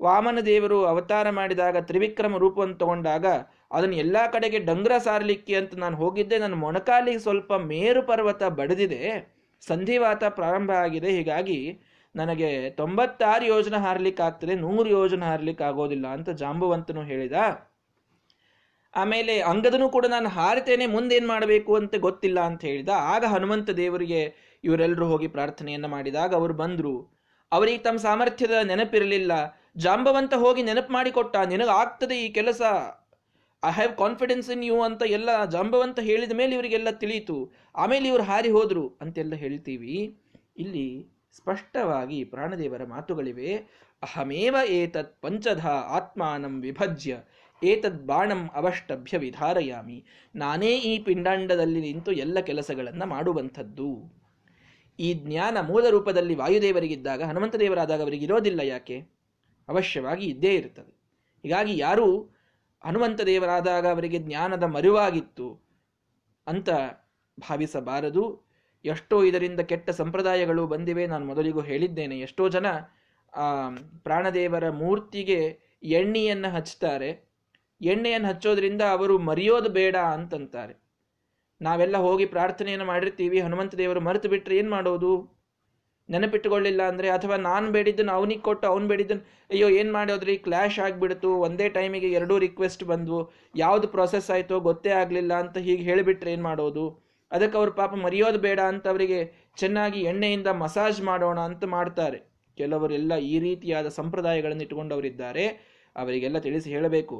[0.00, 3.26] ವಾಮನ ದೇವರು ಅವತಾರ ಮಾಡಿದಾಗ, ತ್ರಿವಿಕ್ರಮ ರೂಪವನ್ನು ತಗೊಂಡಾಗ
[3.72, 6.38] ಅದನ್ನು ಎಲ್ಲ ಕಡೆಗೆ ಡಂಗ್ರ ಸಾರಲಿಕ್ಕೆ ಅಂತ ನಾನು ಹೋಗಿದ್ದೆ.
[6.38, 9.34] ನನ್ನ ಮೊಣಕಾಲಿಗೆ ಸ್ವಲ್ಪ ಮೇರು ಪರ್ವತ ಬಡಿದಿದೆ.
[9.66, 11.10] ಸಂಧಿವಾತ ಪ್ರಾರಂಭ ಆಗಿದೆ.
[11.10, 11.80] ಹೀಗಾಗಿ
[12.16, 14.54] ನನಗೆ ತೊಂಬತ್ತಾರು ಯೋಜನೆ ಹಾರ್ಲಿಕ್ಕೆ ಆಗ್ತದೆ.
[14.54, 17.32] ನೂರು ಯೋಜನೆ ಹಾರ್ಲಿಕ್ಕೆ ಆಗೋದಿಲ್ಲ ಅಂತ ಜಾಂಬುವಂತನು ಹೇಳಿದ.
[18.96, 22.88] ಆಮೇಲೆ ಅಂಗದನು ಕೂಡ ನಾನು ಹಾರಿತೇನೆ, ಮುಂದೇನು ಮಾಡಬೇಕು ಅಂತ ಗೊತ್ತಿಲ್ಲ ಅಂತ ಹೇಳಿದ.
[22.88, 24.34] ಆಗ ಹನುಮಂತ ದೇವರಿಗೆ
[24.64, 27.20] ಇವರೆಲ್ಲರೂ ಹೋಗಿ ಪ್ರಾರ್ಥನೆಯನ್ನ ಮಾಡಿದಾಗ ಅವರು ಬಂದರು.
[27.52, 29.32] ಅವರಿಗೆ ತಮ್ಮ ಸಾಮರ್ಥ್ಯದ ನೆನಪಿರಲಿಲ್ಲ.
[29.76, 32.62] ಜಾಂಬವಂತ ಹೋಗಿ ನೆನಪು ಮಾಡಿಕೊಟ್ಟ, ನಿನಗಾಗ್ತದೆ ಈ ಕೆಲಸ.
[33.64, 37.52] I have confidence in you ಅಂತ ಎಲ್ಲ ಜಾಂಬವಂತ ಹೇಳಿದ ಮೇಲೆ ಇವರಿಗೆಲ್ಲ ತಿಳಿಯಿತು.
[37.76, 40.16] ಆಮೇಲೆ ಇವರು ಹಾರಿ ಹೋದರು ಅಂತೆಲ್ಲ ಹೇಳ್ತೀವಿ.
[40.58, 43.56] ಇಲ್ಲಿ ಸ್ಪಷ್ಟವಾಗಿ ಪ್ರಾಣದೇವರ ಮಾತುಗಳಿವೆ.
[44.02, 47.18] ಅಹಮೇವ ಏತತ್ ಪಂಚಧ ಆತ್ಮಾನಂ ವಿಭಜ್ಯ
[47.64, 50.04] ಏತದ್ ಬಾಣಂ ಅವಷ್ಟಭ್ಯ ವಿಧಾರಯಾಮಿ.
[50.34, 54.20] ನಾನೇ ಈ ಪಿಂಡಾಂಡದಲ್ಲಿ ನಿಂತು ಎಲ್ಲ ಕೆಲಸಗಳನ್ನು ಮಾಡುವಂಥದ್ದು.
[54.98, 58.98] ಈ ಜ್ಞಾನ ಮೂಲ ರೂಪದಲ್ಲಿ ವಾಯುದೇವರಿಗಿದ್ದಾಗ ಹನುಮಂತ ದೇವರಾದಾಗ ಅವರಿಗೆ ಇರೋದಿಲ್ಲ ಯಾಕೆ?
[59.68, 61.00] ಅವಶ್ಯವಾಗಿ ಇದ್ದೇ ಇರ್ತದೆ.
[61.42, 62.39] ಹೀಗಾಗಿ ಯಾರು
[62.84, 65.70] ಹನುಮಂತ ದೇವರಾದಾಗ ಅವರಿಗೆ ಜ್ಞಾನದ ಮರುವಾಗಿತ್ತು
[66.46, 66.68] ಅಂತ
[67.40, 68.50] ಭಾವಿಸಬಾರದು.
[68.84, 71.06] ಎಷ್ಟೋ ಇದರಿಂದ ಕೆಟ್ಟ ಸಂಪ್ರದಾಯಗಳು ಬಂದಿವೆ.
[71.06, 72.18] ನಾನು ಮೊದಲಿಗೂ ಹೇಳಿದ್ದೇನೆ.
[72.20, 72.66] ಎಷ್ಟೋ ಜನ,
[73.36, 73.70] ಆ,
[74.02, 77.30] ಪ್ರಾಣದೇವರ ಮೂರ್ತಿಗೆ ಎಣ್ಣೆಯನ್ನು ಹಚ್ತಾರೆ.
[77.80, 80.74] ಎಣ್ಣೆಯನ್ನು ಹಚ್ಚೋದ್ರಿಂದ ಅವರು ಮರೆಯೋದು ಬೇಡ ಅಂತಂತಾರೆ.
[81.62, 83.40] ನಾವೆಲ್ಲ ಹೋಗಿ ಪ್ರಾರ್ಥನೆಯನ್ನು ಮಾಡಿರ್ತೀವಿ.
[83.40, 85.39] ಹನುಮಂತ ದೇವರು ಮರೆತು ಬಿಟ್ಟರೆ ಏನು ಮಾಡೋದು?
[86.10, 89.24] ನೆನಪಿಟ್ಟುಕೊಳ್ಳಿಲ್ಲ ಅಂದರೆ, ಅಥವಾ ನಾನು ಬೇಡಿದ್ದನ್ನು ಅವನಿಗೆ ಕೊಟ್ಟು ಅವ್ನು ಬೇಡಿದ್ದನ್ನು,
[89.54, 90.34] ಅಯ್ಯೋ, ಏನು ಮಾಡೋದ್ರಿ?
[90.46, 91.30] ಕ್ಲಾಶ್ ಆಗಿಬಿಡ್ತು.
[91.46, 93.20] ಒಂದೇ ಟೈಮಿಗೆ ಎರಡೂ ರಿಕ್ವೆಸ್ಟ್ ಬಂದವು.
[93.64, 96.86] ಯಾವುದು ಪ್ರೊಸೆಸ್ ಆಯಿತೋ ಗೊತ್ತೇ ಆಗಲಿಲ್ಲ ಅಂತ ಹೀಗೆ ಹೇಳಿಬಿಟ್ರೆ ಏನು ಮಾಡೋದು?
[97.32, 99.18] ಅದಕ್ಕೆ ಅವ್ರ ಪಾಪ ಮರೆಯೋದು ಬೇಡ ಅಂತ ಅವರಿಗೆ
[99.58, 102.18] ಚೆನ್ನಾಗಿ ಎಣ್ಣೆಯಿಂದ ಮಸಾಜ್ ಮಾಡೋಣ ಅಂತ ಮಾಡ್ತಾರೆ.
[102.58, 105.44] ಕೆಲವರೆಲ್ಲ ಈ ರೀತಿಯಾದ ಸಂಪ್ರದಾಯಗಳನ್ನು ಇಟ್ಟುಕೊಂಡವರಿದ್ದಾರೆ.
[105.96, 107.16] ಅವರಿಗೆಲ್ಲ ತಿಳಿಸಿ ಹೇಳಬೇಕು.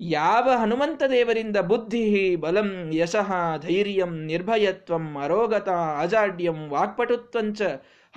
[0.00, 2.02] ಯಾವ ಹನುಮಂತ ದೇವರಿಂದ ಬುದ್ಧಿ
[2.36, 3.30] ಬಲಂ ಯಶಃ
[3.64, 5.68] ಧೈರ್ಯಂ ನಿರ್ಭಯತ್ವಂ ಅರೋಗತ
[6.02, 7.60] ಅಜಾಡ್ಯಂ ವಾಕ್ಪಟುತ್ವಂಚ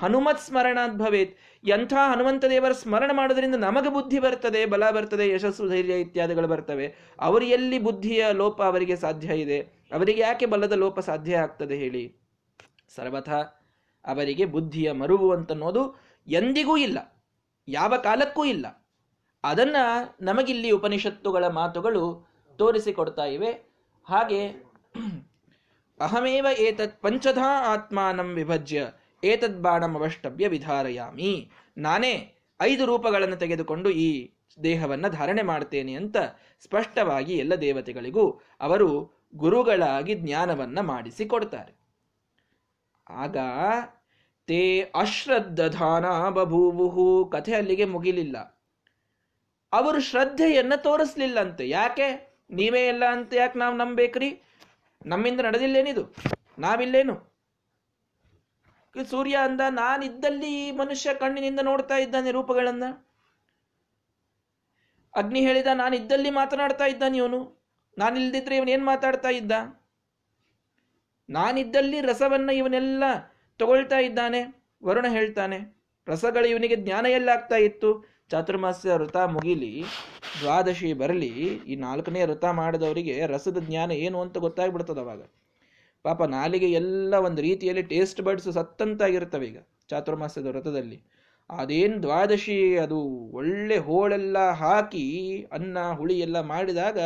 [0.02, 1.34] ಹನುಮತ್ ಸ್ಮರಣಾತ್ ಭವೇತ್.
[1.64, 6.88] ಎಂಥ ಹನುಮಂತ ದೇವರ ಸ್ಮರಣ ಮಾಡೋದ್ರಿಂದ ನಮಗೆ ಬುದ್ಧಿ ಬರ್ತದೆ, ಬಲ ಬರ್ತದೆ, ಯಶಸ್ಸು, ಧೈರ್ಯ ಇತ್ಯಾದಿಗಳು ಬರ್ತವೆ.
[7.20, 9.60] ಅವರು ಎಲ್ಲಿ ಬುದ್ಧಿಯ ಲೋಪ ಅವರಿಗೆ ಸಾಧ್ಯ ಇದೆ?
[9.92, 12.04] ಅವರಿಗೆ ಯಾಕೆ ಬಲದ ಲೋಪ ಸಾಧ್ಯ ಆಗ್ತದೆ ಹೇಳಿ.
[12.96, 13.30] ಸರ್ವಥ
[14.06, 15.84] ಅವರಿಗೆ ಬುದ್ಧಿಯ ಮರುವು ಅಂತನ್ನೋದು
[16.28, 16.98] ಎಂದಿಗೂ ಇಲ್ಲ,
[17.68, 18.66] ಯಾವ ಕಾಲಕ್ಕೂ ಇಲ್ಲ.
[19.44, 19.76] ಅದನ್ನ
[20.22, 22.04] ನಮಗಿಲ್ಲಿ ಉಪನಿಷತ್ತುಗಳ ಮಾತುಗಳು
[22.60, 23.52] ತೋರಿಸಿಕೊಡ್ತಾ ಇವೆ.
[24.08, 24.42] ಹಾಗೆ,
[26.00, 28.88] ಅಹಮೇವ ಏತತ್ ಪಂಚಧಾ ಆತ್ಮಾನಂ ವಿಭಜ್ಯ.
[29.24, 31.52] ಏತದ್ ಬಾಣಂ ಅವಷ್ಟಭ್ಯ ವಿಧಾರಯಾಮಿ.
[31.78, 34.32] ನಾನೇ ಐದು ರೂಪಗಳನ್ನು ತೆಗೆದುಕೊಂಡು ಈ
[34.64, 36.18] ದೇಹವನ್ನು ಧಾರಣೆ ಮಾಡ್ತೇನೆ ಅಂತ
[36.60, 41.82] ಸ್ಪಷ್ಟವಾಗಿ ಎಲ್ಲ ದೇವತೆಗಳಿಗೂ ಅವರು ಗುರುಗಳಾಗಿ ಜ್ಞಾನವನ್ನ ಮಾಡಿಸಿಕೊಡ್ತಾರೆ
[43.10, 43.38] ಆಗ
[44.48, 48.62] ತೇ ಅಶ್ರದ್ಧಾನ ಬಭೂವುಹು ಕಥೆ ಅಲ್ಲಿಗೆ ಮುಗಿಲಿಲ್ಲ.
[49.74, 51.70] ಅವರು ಶ್ರದ್ಧೆಯನ್ನು ತೋರಿಸ್ಲಿಲ್ಲಂತೆ.
[51.70, 52.38] ಯಾಕೆ?
[52.50, 54.42] ನೀವೇ ಎಲ್ಲ ಅಂತ ಯಾಕೆ ನಾವು ನಂಬೇಕ್ರಿ?
[55.06, 56.16] ನಮ್ಮಿಂದ ನಡೆದಿಲ್ಲೇನಿದು?
[56.60, 57.31] ನಾವಿಲ್ಲೇನು?
[59.10, 62.84] ಸೂರ್ಯ ಅಂದ ನಾನಿದ್ದಲ್ಲಿ ಮನುಷ್ಯ ಕಣ್ಣಿನಿಂದ ನೋಡ್ತಾ ಇದ್ದಾನೆ ರೂಪಗಳನ್ನ.
[65.16, 67.62] ಅಗ್ನಿ ಹೇಳಿದ, ನಾನಿದ್ದಲ್ಲಿ ಮಾತನಾಡ್ತಾ ಇದ್ದಾನೆ ಇವನು.
[67.98, 69.52] ನಾನಿಲ್ದಿದ್ರೆ ಇವನೇನ್ ಮಾತಾಡ್ತಾ ಇದ್ದ?
[71.30, 73.04] ನಾನಿದ್ದಲ್ಲಿ ರಸವನ್ನ ಇವನೆಲ್ಲ
[73.60, 75.78] ತಗೊಳ್ತಾ ಇದ್ದಾನೆ, ವರುಣ ಹೇಳ್ತಾನೆ.
[76.08, 78.06] ರಸಗಳು ಇವನಿಗೆ ಜ್ಞಾನ ಎಲ್ಲಾಗ್ತಾ ಇತ್ತು.
[78.30, 79.84] ಚಾತುರ್ಮಾಸ್ಯ ವೃತ ಮುಗಿಲಿ,
[80.40, 85.22] ದ್ವಾದಶಿ ಬರಲಿ, ಈ ನಾಲ್ಕನೇ ವೃತ ಮಾಡಿದವರಿಗೆ ರಸದ ಜ್ಞಾನ ಏನು ಅಂತ ಗೊತ್ತಾಗ್ಬಿಡ್ತದ ಅವಾಗ.
[86.04, 89.58] ಪಾಪ ನಾಲಿಗೆ ಎಲ್ಲ ಒಂದು ರೀತಿಯಲ್ಲಿ ಟೇಸ್ಟ್ ಬಡ್ಸ್ ಸತ್ತಂತಾಗಿರ್ತವೆ ಈಗ
[89.90, 91.04] ಚಾತುರ್ಮಾಸದ ವ್ರತದಲ್ಲಿ.
[91.50, 93.00] ಅದೇನು ದ್ವಾದಶಿ ಅದು
[93.34, 95.06] ಒಳ್ಳೆ ಹೋಳೆಲ್ಲ ಹಾಕಿ
[95.52, 97.00] ಅನ್ನ, ಹುಳಿ ಎಲ್ಲ ಮಾಡಿದಾಗ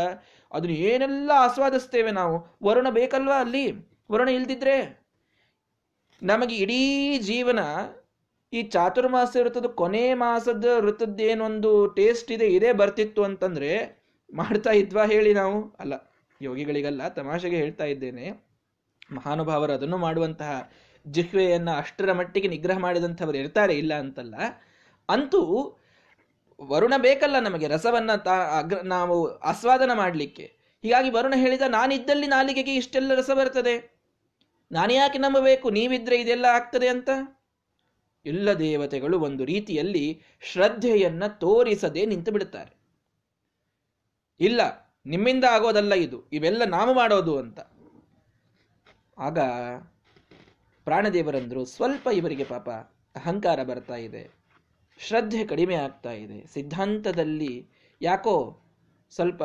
[0.52, 2.58] ಅದನ್ನ ಏನೆಲ್ಲ ಆಸ್ವಾದಿಸ್ತೇವೆ ನಾವು?
[2.64, 3.72] ವರುಣ ಬೇಕಲ್ವಾ ಅಲ್ಲಿ?
[4.12, 5.06] ವರುಣ ಇಲ್ದಿದ್ರೆ?
[6.24, 7.60] ನಮಗೆ ಇಡೀ ಜೀವನ
[8.54, 13.72] ಈ ಚಾತುರ್ಮಾಸ ವೃತ್ತದ ಕೊನೆ ಮಾಸದ ವೃತ್ತದ್ದೇನೊಂದು ಟೇಸ್ಟ್ ಇದೆ, ಇದೇ ಬರ್ತಿತ್ತು ಅಂತಂದ್ರೆ
[14.34, 15.76] ಮಾಡ್ತಾ ಇದ್ವಾ ಹೇಳಿ ನಾವು?
[15.80, 15.94] ಅಲ್ಲ,
[16.42, 18.45] ಯೋಗಿಗಳಿಗಲ್ಲ, ತಮಾಷೆಗೆ ಹೇಳ್ತಾ ಇದ್ದೇನೆ.
[19.12, 20.72] ಮಹಾನುಭಾವರು ಅದನ್ನು ಮಾಡುವಂತಹ
[21.08, 24.36] ಜಿಹ್ವೆಯನ್ನು ಅಷ್ಟರ ಮಟ್ಟಿಗೆ ನಿಗ್ರಹ ಮಾಡಿದಂಥವ್ರು ಇರ್ತಾರೆ, ಇಲ್ಲ ಅಂತಲ್ಲ.
[25.10, 25.42] ಅಂತೂ
[26.62, 30.56] ವರುಣ ಬೇಕಲ್ಲ ನಮಗೆ ರಸವನ್ನ ತಾ, ಅಗ್ರ, ನಾವು ಆಸ್ವಾದನ ಮಾಡಲಿಕ್ಕೆ.
[30.82, 33.96] ಹೀಗಾಗಿ ವರುಣ ಹೇಳಿದ, ನಾನಿದ್ದಲ್ಲಿ ನಾಲಿಗೆಗೆ ಇಷ್ಟೆಲ್ಲ ರಸ ಬರ್ತದೆ.
[34.72, 35.70] ನಾನು ಯಾಕೆ ನಂಬಬೇಕು?
[35.70, 37.10] ನೀವಿದ್ರೆ ಇದೆಲ್ಲ ಆಗ್ತದೆ ಅಂತ?
[38.26, 42.78] ಎಲ್ಲ ದೇವತೆಗಳು ಒಂದು ರೀತಿಯಲ್ಲಿ ಶ್ರದ್ಧೆಯನ್ನ ತೋರಿಸದೆ ನಿಂತು ಬಿಡುತ್ತಾರೆ.
[44.40, 44.62] ಇಲ್ಲ,
[45.06, 46.24] ನಿಮ್ಮಿಂದ ಆಗೋದಲ್ಲ ಇದು.
[46.34, 47.60] ಇವೆಲ್ಲ ನಾವು ಮಾಡೋದು ಅಂತ.
[49.18, 49.40] ಆಗ
[50.84, 52.70] ಪ್ರಾಣದೇವರಂದ್ರು ಸ್ವಲ್ಪ ಇವರಿಗೆ ಪಾಪ
[53.16, 54.30] ಅಹಂಕಾರ ಬರ್ತಾ ಇದೆ.
[54.98, 56.48] ಶ್ರದ್ಧೆ ಕಡಿಮೆ ಆಗ್ತಾ ಇದೆ.
[56.48, 57.68] ಸಿದ್ಧಾಂತದಲ್ಲಿ
[58.02, 58.62] ಯಾಕೋ
[59.10, 59.44] ಸ್ವಲ್ಪ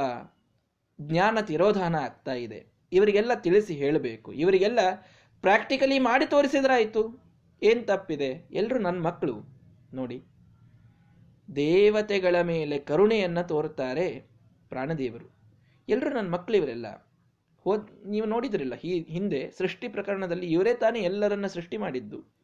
[1.01, 2.67] ಜ್ಞಾನ ತಿರೋಧಾನ ಆಗ್ತಾ ಇದೆ.
[2.93, 4.33] ಇವರಿಗೆಲ್ಲ ತಿಳಿಸಿ ಹೇಳಬೇಕು.
[4.33, 4.79] ಇವರಿಗೆಲ್ಲ
[5.41, 7.21] ಪ್ರಾಕ್ಟಿಕಲಿ ಮಾಡಿ ತೋರಿಸಿದ್ರಾಯಿತು.
[7.63, 8.49] ಏನು ತಪ್ಪಿದೆ?
[8.51, 9.43] ಎಲ್ಲರೂ ನನ್ನ ಮಕ್ಕಳು
[9.95, 10.23] ನೋಡಿ.
[11.57, 14.27] ದೇವತೆಗಳ ಮೇಲೆ ಕರುಣೆಯನ್ನು ತೋರುತ್ತಾರೆ
[14.69, 15.31] ಪ್ರಾಣದೇವರು.
[15.89, 17.10] ಎಲ್ಲರೂ ನನ್ನ ಮಕ್ಕಳು ಇವರೆಲ್ಲ.
[17.67, 22.41] ಹೋದ್, ನೀವು ನೋಡಿದ್ರಿಲ್ಲ ಈ ಹಿಂದೆ ಸೃಷ್ಟಿ ಪ್ರಕರಣದಲ್ಲಿ ಇವರೇ ತಾನೇ ಎಲ್ಲರನ್ನ ಸೃಷ್ಟಿ ಮಾಡಿದ್ದು.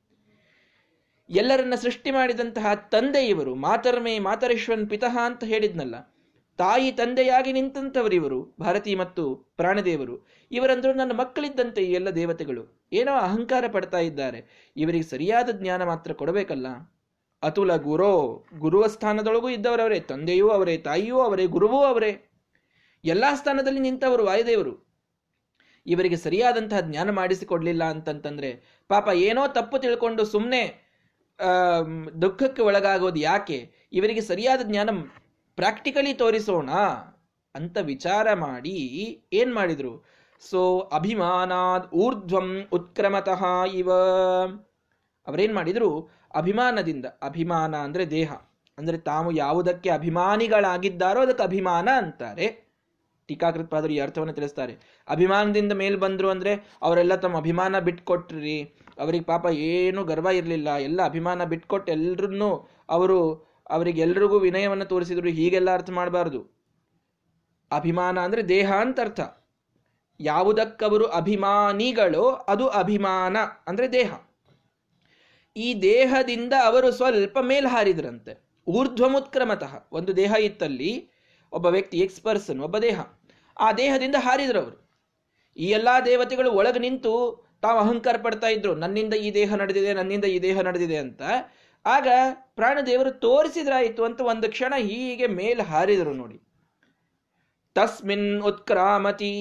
[1.30, 6.16] ಎಲ್ಲರನ್ನ ಸೃಷ್ಟಿ ಮಾಡಿದಂತಹ ತಂದೆ ಇವರು, ಮಾತರ್ಮೇ ಮಾತರೇಶ್ವನ್ ಪಿತಃ ಅಂತ ಹೇಳಿದ್ನಲ್ಲ,
[6.58, 10.26] ತಾಯಿ ತಂದೆಯಾಗಿ ನಿಂತಂಥವರು ಇವರು, ಭಾರತಿ ಮತ್ತು ಪ್ರಾಣದೇವರು.
[10.50, 12.88] ಇವರಂದ್ರು ನನ್ನ ಮಕ್ಕಳಿದ್ದಂತೆ ಈ ಎಲ್ಲ ದೇವತೆಗಳು.
[12.92, 14.70] ಏನೋ ಅಹಂಕಾರ ಪಡ್ತಾ ಇದ್ದಾರೆ.
[14.76, 16.66] ಇವರಿಗೆ ಸರಿಯಾದ ಜ್ಞಾನ ಮಾತ್ರ ಕೊಡಬೇಕಲ್ಲ?
[17.42, 22.12] ಅತುಲ ಗುರೋ, ಗುರುವ ಸ್ಥಾನದೊಳಗೂ ಇದ್ದವರವರೇ, ತಂದೆಯೂ ಅವರೇ, ತಾಯಿಯೂ ಅವರೇ, ಗುರುವೂ ಅವರೇ.
[23.04, 24.85] ಎಲ್ಲಾ ಸ್ಥಾನದಲ್ಲಿ ನಿಂತವರು ವಾಯುದೇವರು.
[25.86, 30.86] ಇವರಿಗೆ ಸರಿಯಾದಂತಹ ಜ್ಞಾನ ಮಾಡಿಸಿಕೊಡ್ಲಿಲ್ಲ ಅಂತಂತಂದ್ರೆ ಪಾಪ ಏನೋ ತಪ್ಪು ತಿಳ್ಕೊಂಡು ಸುಮ್ಮನೆ
[32.22, 33.72] ದುಃಖಕ್ಕೆ ಒಳಗಾಗೋದು ಯಾಕೆ?
[33.92, 34.90] ಇವರಿಗೆ ಸರಿಯಾದ ಜ್ಞಾನ
[35.56, 36.70] ಪ್ರಾಕ್ಟಿಕಲಿ ತೋರಿಸೋಣ
[37.54, 38.76] ಅಂತ ವಿಚಾರ ಮಾಡಿ
[39.32, 40.04] ಏನ್ ಮಾಡಿದ್ರು?
[40.50, 43.44] ಸೊ, ಅಭಿಮಾನಾದ್ ಊರ್ಧ್ವಂ ಉತ್ಕ್ರಮತಃ
[43.74, 43.92] ಇವ.
[45.26, 46.10] ಅವರೇನ್ ಮಾಡಿದ್ರು?
[46.34, 48.32] ಅಭಿಮಾನದಿಂದ, ಅಭಿಮಾನ ಅಂದ್ರೆ ದೇಹ.
[48.78, 52.66] ಅಂದ್ರೆ ತಾವು ಯಾವುದಕ್ಕೆ ಅಭಿಮಾನಿಗಳಾಗಿದ್ದಾರೋ ಅದಕ್ಕೆ ಅಭಿಮಾನ ಅಂತಾರೆ.
[53.26, 54.76] ಟೀಕಾಕೃತ್ಪಾದರು ಈ ಅರ್ಥವನ್ನು ತಿಳಿಸ್ತಾರೆ.
[55.08, 58.74] ಅಭಿಮಾನದಿಂದ ಮೇಲೆ ಬಂದರು ಅಂದ್ರೆ ಅವರೆಲ್ಲ ತಮ್ಮ ಅಭಿಮಾನ ಬಿಟ್ಕೊಟ್ರಿ.
[58.98, 60.76] ಅವ್ರಿಗೆ ಪಾಪ ಏನು ಗರ್ವ ಇರಲಿಲ್ಲ.
[60.76, 63.34] ಎಲ್ಲ ಅಭಿಮಾನ ಬಿಟ್ಕೊಟ್ಟು ಎಲ್ರನ್ನೂ ಅವರು
[63.70, 65.28] ಅವರಿಗೆ ಎಲ್ರಿಗೂ ವಿನಯವನ್ನು ತೋರಿಸಿದ್ರು.
[65.28, 66.56] ಹೀಗೆಲ್ಲ ಅರ್ಥ ಮಾಡಬಾರ್ದು.
[67.72, 69.20] ಅಭಿಮಾನ ಅಂದ್ರೆ ದೇಹ ಅಂತ ಅರ್ಥ.
[70.20, 74.14] ಯಾವುದಕ್ಕವರು ಅಭಿಮಾನಿಗಳು ಅದು ಅಭಿಮಾನ ಅಂದ್ರೆ ದೇಹ.
[75.56, 78.46] ಈ ದೇಹದಿಂದ ಅವರು ಸ್ವಲ್ಪ ಮೇಲ್ ಹಾರಿದ್ರಂತೆ.
[78.68, 81.10] ಊರ್ಧ್ವಮುತ್ಕ್ರಮತಃ ಒಂದು ದೇಹ ಇತ್ತಲ್ಲಿ,
[81.52, 83.00] ಒಬ್ಬ ವ್ಯಕ್ತಿ ಎಕ್ಸ್ ಪರ್ಸನ್ ಒಬ್ಬ ದೇಹ.
[83.60, 84.85] ಆ ದೇಹದಿಂದ ಹಾರಿದ್ರು ಅವರು.
[85.56, 90.38] ಈ ಎಲ್ಲಾ ದೇವತೆಗಳು ಒಳಗೆ ನಿಂತು ತಾವು ಅಹಂಕಾರ ಪಡ್ತಾ ಇದ್ರು, ನನ್ನಿಂದ ಈ ದೇಹ ನಡೆದಿದೆ, ನನ್ನಿಂದ ಈ
[90.38, 91.22] ದೇಹ ನಡೆದಿದೆ ಅಂತ.
[91.86, 92.08] ಆಗ
[92.54, 96.40] ಪ್ರಾಣದೇವರು ತೋರಿಸಿದ್ರಾಯಿತು ಅಂತ ಒಂದು ಕ್ಷಣ ಹೀಗೆ ಮೇಲೆ ಹಾರಿದರು ನೋಡಿ.
[97.74, 99.32] ತಸ್ಮಿನ್ ಉತ್ಕ್ರಾಮತಿ,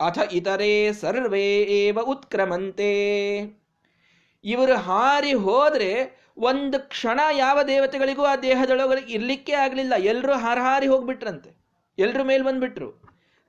[0.00, 2.92] ಅಥ ಇತರೆ ಸರ್ವೇ ಉತ್ಕ್ರಮಂತೆ.
[4.44, 9.94] ಇವರು ಹಾರಿ ಹೋದ್ರೆ ಒಂದು ಕ್ಷಣ ಯಾವ ದೇವತೆಗಳಿಗೂ ಆ ದೇಹದೊಳಗೆ ಇರ್ಲಿಕ್ಕೆ ಆಗಲಿಲ್ಲ.
[9.94, 11.50] ಎಲ್ಲರೂ ಹಾರಿ ಹೋಗ್ಬಿಟ್ರಂತೆ.
[11.98, 13.03] ಎಲ್ಲರೂ ಮೇಲ್ ಬಂದ್ಬಿಟ್ರು.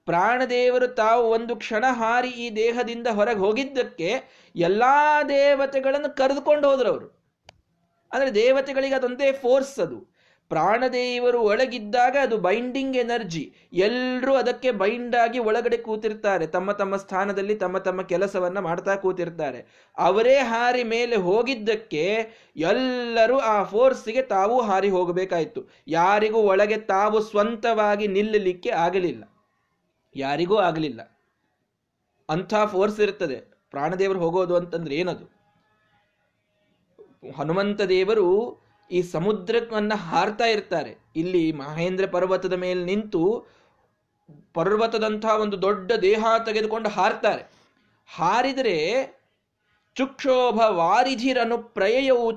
[0.05, 4.13] ಪ್ರಾಣದೇವರು ತಾವು ಒಂದು ಕ್ಷಣ ಹಾರಿ ಈ ದೇಹದಿಂದ ಹೊರಗೆ ಹೋಗಿದ್ದಕ್ಕೆ
[4.55, 4.83] ಎಲ್ಲ
[5.29, 7.25] ದೇವತೆಗಳನ್ನು ಕರೆದುಕೊಂಡು ಹೋದ್ರು ಅವರು.
[8.13, 10.15] ಅಂದ್ರೆ ದೇವತೆಗಳಿಗೆ ಅದೊಂದೇ ಫೋರ್ಸ್ ಅದು.
[10.49, 16.47] ಪ್ರಾಣದೇವರು ಒಳಗಿದ್ದಾಗ ಅದು ಬೈಂಡಿಂಗ್ ಎನರ್ಜಿ ಎಲ್ಲರೂ ಅದಕ್ಕೆ ಬೈಂಡ್ ಆಗಿ ಒಳಗಡೆ ಕೂತಿರ್ತಾರೆ.
[16.47, 19.91] ತಮ್ಮ ತಮ್ಮ ಸ್ಥಾನದಲ್ಲಿ ತಮ್ಮ ತಮ್ಮ ಕೆಲಸವನ್ನ ಮಾಡ್ತಾ ಕೂತಿರ್ತಾರೆ.
[19.97, 25.69] ಅವರೇ ಹಾರಿ ಮೇಲೆ ಹೋಗಿದ್ದಕ್ಕೆ ಎಲ್ಲರೂ ಆ ಫೋರ್ಸ್ಗೆ ತಾವು ಹಾರಿ ಹೋಗಬೇಕಾಯ್ತು.
[25.87, 29.34] ಯಾರಿಗೂ ಒಳಗೆ ತಾವು ಸ್ವಂತವಾಗಿ ನಿಲ್ಲಲಿಕ್ಕೆ ಆಗಲಿಲ್ಲ.
[30.15, 31.19] ಯಾರಿಗೂ ಆಗಲಿಲ್ಲ.
[32.29, 33.35] ಅಂಥ ಫೋರ್ಸ್ ಇರ್ತದೆ.
[33.71, 35.35] ಪ್ರಾಣದೇವರು ಹೋಗೋದು ಅಂತಂದ್ರೆ ಏನದು?
[37.37, 38.57] ಹನುಮಂತ ದೇವರು
[38.91, 40.97] ಈ ಸಮುದ್ರವನ್ನು ಹಾರ್ತಾ ಇರ್ತಾರೆ.
[41.15, 43.45] ಇಲ್ಲಿ ಮಹೇಂದ್ರ ಪರ್ವತದ ಮೇಲೆ ನಿಂತು
[44.53, 47.43] ಪರ್ವತದಂಥ ಒಂದು ದೊಡ್ಡ ದೇಹ ತೆಗೆದುಕೊಂಡು ಹಾರ್ತಾರೆ.
[48.15, 48.75] ಹಾರಿದರೆ
[49.95, 52.31] ಚುಕ್ಷೋಭ ವಾರಿಧಿರನು ಪ್ರಯಯೌ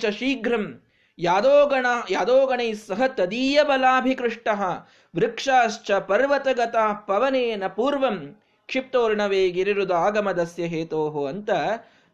[1.19, 4.49] ಚ ಗಣ ಯಾದೋಗಣ ಯಾದೋಗಣೈ ಸಹ ತದೀಯ ಬಲಾಭಿಕೃಷ್ಟ.
[5.17, 6.77] ವೃಕ್ಷಾಶ್ಚ ಪರ್ವತಗತ
[7.07, 8.41] ಪವನೇನ ಪೂರ್ವಂ.
[8.67, 11.51] ಕ್ಷಿಪ್ತೋರ್ಣವೇ ಗಿರಿರುದ ಆಗಮದಸ್ಯ ಹೇತೋಹೋ ಅಂತ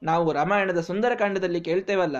[0.02, 2.16] ನಾವು ರಾಮಾಯಣದ ಸುಂದರಕಾಂಡದಲ್ಲಿ ಕೇಳ್ತೇವಲ್ಲ.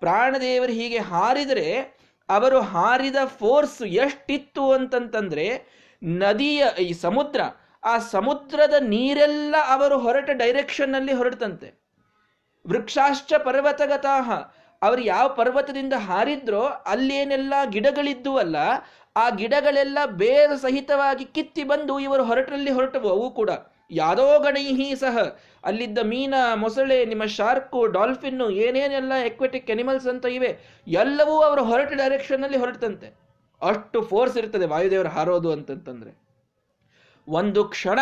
[0.00, 5.66] ಪ್ರಾಣದೇವರು ಹೀಗೆ ಹಾರಿದರೆ, ಅವರು ಹಾರಿದ ಫೋರ್ಸ್ ಎಷ್ಟಿತ್ತು ಅಂತಂತಂದ್ರೆ,
[6.04, 7.40] ನದಿಯ, ಈ ಸಮುದ್ರ,
[7.84, 11.84] ಆ ಸಮುದ್ರದ ನೀರೆಲ್ಲ ಅವರು ಹೊರಟ ಡೈರೆಕ್ಷನ್ನಲ್ಲಿ ಹೊರಟಂತೆ
[12.66, 14.30] ವೃಕ್ಷಾಶ್ಚ ಪರ್ವತಗತಾಹ.
[14.84, 18.56] ಅವರು ಯಾವ ಪರ್ವತದಿಂದ ಹಾರಿದ್ರೋ ಅಲ್ಲೇನೆಲ್ಲ ಗಿಡಗಳಿದ್ದು ಅಲ್ಲ
[19.16, 23.50] ಆ ಗಿಡಗಳೆಲ್ಲ ಬೇರು ಸಹಿತವಾಗಿ ಕಿತ್ತಿ ಬಂದು ಇವರು ಹೊರಟಲ್ಲಿ ಹೊರಟವು, ಅವು ಕೂಡ.
[23.90, 25.18] ಯಾದೋ ಗಣೈಹಿ ಸಹ.
[25.64, 32.44] ಅಲ್ಲಿದ್ದ ಮೀನ, ಮೊಸಳೆ, ನಿಮ್ಮ ಶಾರ್ಕು, ಡಾಲ್ಫಿನ್ನು, ಏನೇನೆಲ್ಲ ಎಕ್ವೆಟಿಕ್ ಅನಿಮಲ್ಸ್ ಅಂತ ಇವೆ, ಎಲ್ಲವೂ ಅವರು ಹೊರಟ ಡೈರೆಕ್ಷನ್
[32.44, 33.08] ಅಲ್ಲಿ ಹೊರಟಂತೆ.
[33.62, 36.12] ಅಷ್ಟು ಫೋರ್ಸ್ ಇರ್ತದೆ ವಾಯುದೇವರು ಹಾರೋದು ಅಂತಂತಂದ್ರೆ.
[37.28, 37.98] ಒಂದು ಕ್ಷಣ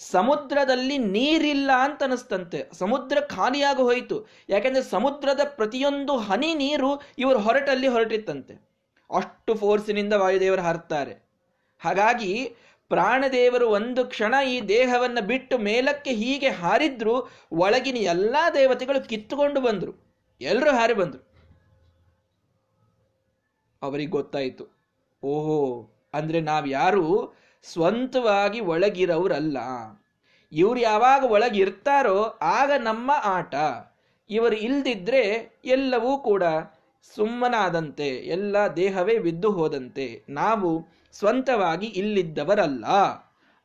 [0.00, 4.26] ಸಮುದ್ರದಲ್ಲಿ ನೀರಿಲ್ಲ ಅಂತ ಅನಿಸ್ತಂತೆ ಸಮುದ್ರ ಖಾಲಿಯಾಗಿ ಹೋಯಿತು.
[4.48, 8.54] ಯಾಕೆಂದ್ರೆ ಸಮುದ್ರದ ಪ್ರತಿಯೊಂದು ಹನಿ ನೀರು ಇವರು ಹೊರಟಲ್ಲಿ ಹೊರಟಿತ್ತಂತೆ.
[9.16, 11.28] ಅಷ್ಟು ಫೋರ್ಸಿನಿಂದ ವಾಯುದೇವರು ಹಾರ್ತಾರೆ.
[11.78, 12.54] ಹಾಗಾಗಿ
[12.88, 19.92] ಪ್ರಾಣದೇವರು ಒಂದು ಕ್ಷಣ ಈ ದೇಹವನ್ನ ಬಿಟ್ಟು ಮೇಲಕ್ಕೆ ಹೀಗೆ ಹಾರಿದ್ರು ಒಳಗಿನ ಎಲ್ಲಾ ದೇವತೆಗಳು ಕಿತ್ತುಕೊಂಡು ಬಂದ್ರು.
[20.40, 21.30] ಎಲ್ಲರೂ ಹಾರಿ ಬಂದ್ರು.
[23.82, 24.64] ಅವರಿಗೆ ಗೊತ್ತಾಯಿತು.
[25.22, 29.58] ಓಹೋ, ಅಂದ್ರೆ ನಾವ್ಯಾರು ಸ್ವಂತವಾಗಿ ಒಳಗಿರೋರಲ್ಲ
[30.52, 33.54] ಇವ್ರು ಯಾವಾಗ ಒಳಗಿರ್ತಾರೋ ಆಗ ನಮ್ಮ ಆಟ.
[34.30, 36.42] ಇವರು ಇಲ್ದಿದ್ರೆ ಎಲ್ಲವೂ ಕೂಡ
[37.14, 40.24] ಸುಮ್ಮನಾದಂತೆ, ಎಲ್ಲ ದೇಹವೇ ಬಿದ್ದು ಹೋದಂತೆ.
[40.28, 42.84] ನಾವು ಸ್ವಂತವಾಗಿ ಇಲ್ಲಿದ್ದವರಲ್ಲ.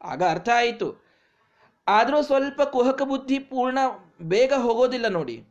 [0.01, 1.05] ಆಗ ಅರ್ಥ ಆಯಿತು.
[1.87, 3.79] ಆದರೂ ಸ್ವಲ್ಪ ಕುಹಕ ಬುದ್ಧಿ ಪೂರ್ಣ
[4.21, 5.43] ಬೇಗ ಹೋಗೋದಿಲ್ಲ ನೋಡಿ.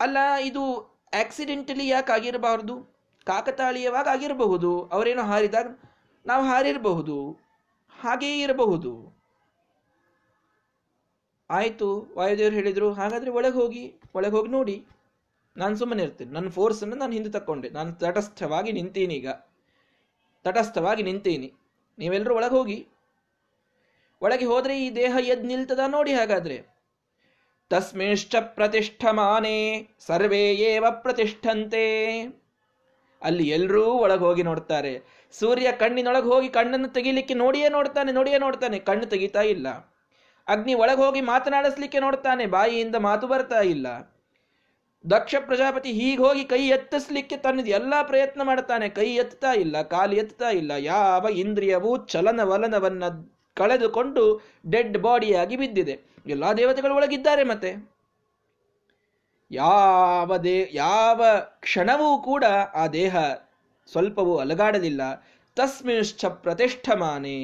[0.00, 0.62] ಅಲ್ಲ, ಇದು
[1.20, 2.74] ಆಕ್ಸಿಡೆಂಟಲಿ ಯಾಕೆ ಆಗಿರಬಾರ್ದು
[3.26, 4.88] ಕಾಕತಾಳೀಯವಾಗಿ ಆಗಿರಬಹುದು.
[4.92, 5.66] ಅವರೇನೋ ಹಾರಿದಾಗ
[6.26, 7.38] ನಾವು ಹಾರಿರಬಹುದು.
[8.00, 9.22] ಹಾಗೇ ಇರಬಹುದು.
[11.50, 14.86] ಆಯಿತು, ವಾಯುದೇವರು ಹೇಳಿದರು, ಹಾಗಾದರೆ ಒಳಗೆ ಹೋಗಿ ಒಳಗೆ ಹೋಗಿ ನೋಡಿ.
[15.56, 16.32] ನಾನು ಸುಮ್ಮನೆ ಇರ್ತೇನೆ.
[16.32, 17.68] ನನ್ನ ಫೋರ್ಸನ್ನು ನಾನು ಹಿಂದೆ ತಕ್ಕೊಂಡೆ.
[17.68, 19.28] ನಾನು ತಟಸ್ಥವಾಗಿ ನಿಂತೀನಿ ಈಗ.
[20.44, 21.52] ತಟಸ್ಥವಾಗಿ ನಿಂತೀನಿ.
[21.98, 22.88] ನೀವೆಲ್ಲರೂ ಒಳಗೆ ಹೋಗಿ.
[24.22, 26.66] ಒಳಗೆ ಹೋದರೆ ಈ ದೇಹ ಎದ್ ನಿಲ್ತದ ನೋಡಿ ಹಾಗಾದರೆ.
[27.70, 32.22] ತಸ್ಮಿಶ್ಚ ಪ್ರತಿಷ್ಠಮಾನೇ ಸರ್ವೇಯೇವ ಪ್ರತಿಷ್ಠಂತೆ.
[33.22, 35.02] ಅಲ್ಲಿ ಎಲ್ಲರೂ ಒಳಗೆ ಹೋಗಿ ನೋಡ್ತಾರೆ.
[35.38, 38.78] ಸೂರ್ಯ ಕಣ್ಣಿನೊಳಗೆ ಹೋಗಿ ಕಣ್ಣನ್ನು ತೆಗಿಲಿಕ್ಕೆ ನೋಡಿಯೇ ನೋಡ್ತಾನೆ ನೋಡಿಯೇ ನೋಡ್ತಾನೆ.
[38.78, 39.68] ಕಣ್ಣು ತೆಗಿತಾ ಇಲ್ಲ.
[40.46, 42.46] ಅಗ್ನಿ ಒಳಗೆ ಹೋಗಿ ಮಾತನಾಡಿಸ್ಲಿಕ್ಕೆ ನೋಡ್ತಾನೆ.
[42.46, 43.86] ಬಾಯಿಯಿಂದ ಮಾತು ಬರ್ತಾ ಇಲ್ಲ.
[45.10, 48.88] ದಕ್ಷ ಪ್ರಜಾಪತಿ ಹೀಗೆ ಹೋಗಿ ಕೈ ಎತ್ತಿಸ್ಲಿಕ್ಕೆ ತನ್ನದು ಎಲ್ಲ ಪ್ರಯತ್ನ ಮಾಡ್ತಾನೆ.
[48.88, 50.70] ಕೈ ಎತ್ತಾ ಇಲ್ಲ, ಕಾಲು ಎತ್ತಾ ಇಲ್ಲ.
[50.70, 53.04] ಯಾವ ಇಂದ್ರಿಯವು ಚಲನ ವಲನವನ್ನ
[53.54, 54.42] ಕಳೆದುಕೊಂಡು
[54.72, 56.00] ಡೆಡ್ ಬಾಡಿಯಾಗಿ ಬಿದ್ದಿದೆ.
[56.26, 57.92] ಎಲ್ಲ ದೇವತೆಗಳು ಒಳಗಿದ್ದಾರೆ ಮತ್ತೆ.
[59.50, 61.24] ಯಾವ ದೇ, ಯಾವ
[61.60, 63.16] ಕ್ಷಣವೂ ಕೂಡ ಆ ದೇಹ
[63.86, 65.02] ಸ್ವಲ್ಪವೂ ಅಲಗಾಡಲಿಲ್ಲ.
[65.56, 67.38] ತಸ್ಮಿಶ್ಚ ಪ್ರತಿಷ್ಠಮಾನೆ.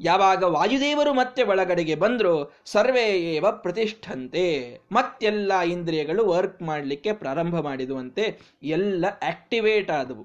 [0.00, 4.44] ಯಾವಾಗ ವಾಯುದೇವರು ಮತ್ತೆ ಒಳಗಡೆಗೆ ಬಂದರು ಸರ್ವೇವ ಪ್ರತಿಷ್ಠಂತೆ.
[4.92, 8.24] ಮತ್ತೆಲ್ಲ ಇಂದ್ರಿಯಗಳು ವರ್ಕ್ ಮಾಡಲಿಕ್ಕೆ ಪ್ರಾರಂಭ ಮಾಡಿದುವಂತೆ
[8.62, 10.24] ಎಲ್ಲ ಆಕ್ಟಿವೇಟ್ ಆದವು.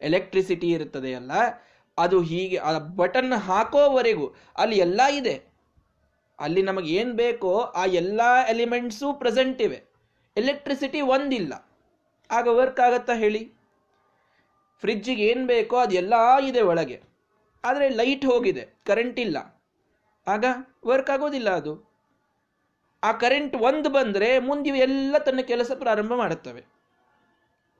[0.00, 1.32] ಎಲೆಕ್ಟ್ರಿಸಿಟಿ ಇರುತ್ತದೆ ಅಲ್ಲ,
[1.98, 4.26] ಅದು ಹೀಗೆ ಆ ಬಟನ್ ಹಾಕೋವರೆಗೂ
[4.58, 5.36] ಅಲ್ಲಿ ಎಲ್ಲ ಇದೆ.
[6.38, 9.80] ಅಲ್ಲಿ ನಮಗೆ ಏನು ಬೇಕೋ ಆ ಎಲ್ಲ ಎಲಿಮೆಂಟ್ಸು ಪ್ರೆಸೆಂಟ್ ಇವೆ.
[10.36, 11.52] ಎಲೆಕ್ಟ್ರಿಸಿಟಿ ಒಂದಿಲ್ಲ.
[12.30, 13.42] ಆಗ ವರ್ಕ್ ಆಗುತ್ತಾ ಹೇಳಿ?
[14.80, 16.14] ಫ್ರಿಜ್ಜಿಗೆ ಏನು ಬೇಕೋ ಅದೆಲ್ಲ
[16.48, 17.02] ಇದೆ ಒಳಗೆ.
[17.64, 19.62] ಆದರೆ ಲೈಟ್ ಹೋಗಿದೆ ಕರೆಂಟ್ ಇಲ್ಲ.
[20.26, 20.44] ಆಗ
[20.86, 21.90] ವರ್ಕ್ ಆಗೋದಿಲ್ಲ ಅದು.
[23.04, 26.64] ಆ ಕರೆಂಟ್ ಒಂದು ಬಂದರೆ ಮುಂದೆ ಎಲ್ಲ ತನ್ನ ಕೆಲಸ ಪ್ರಾರಂಭ ಮಾಡುತ್ತವೆ.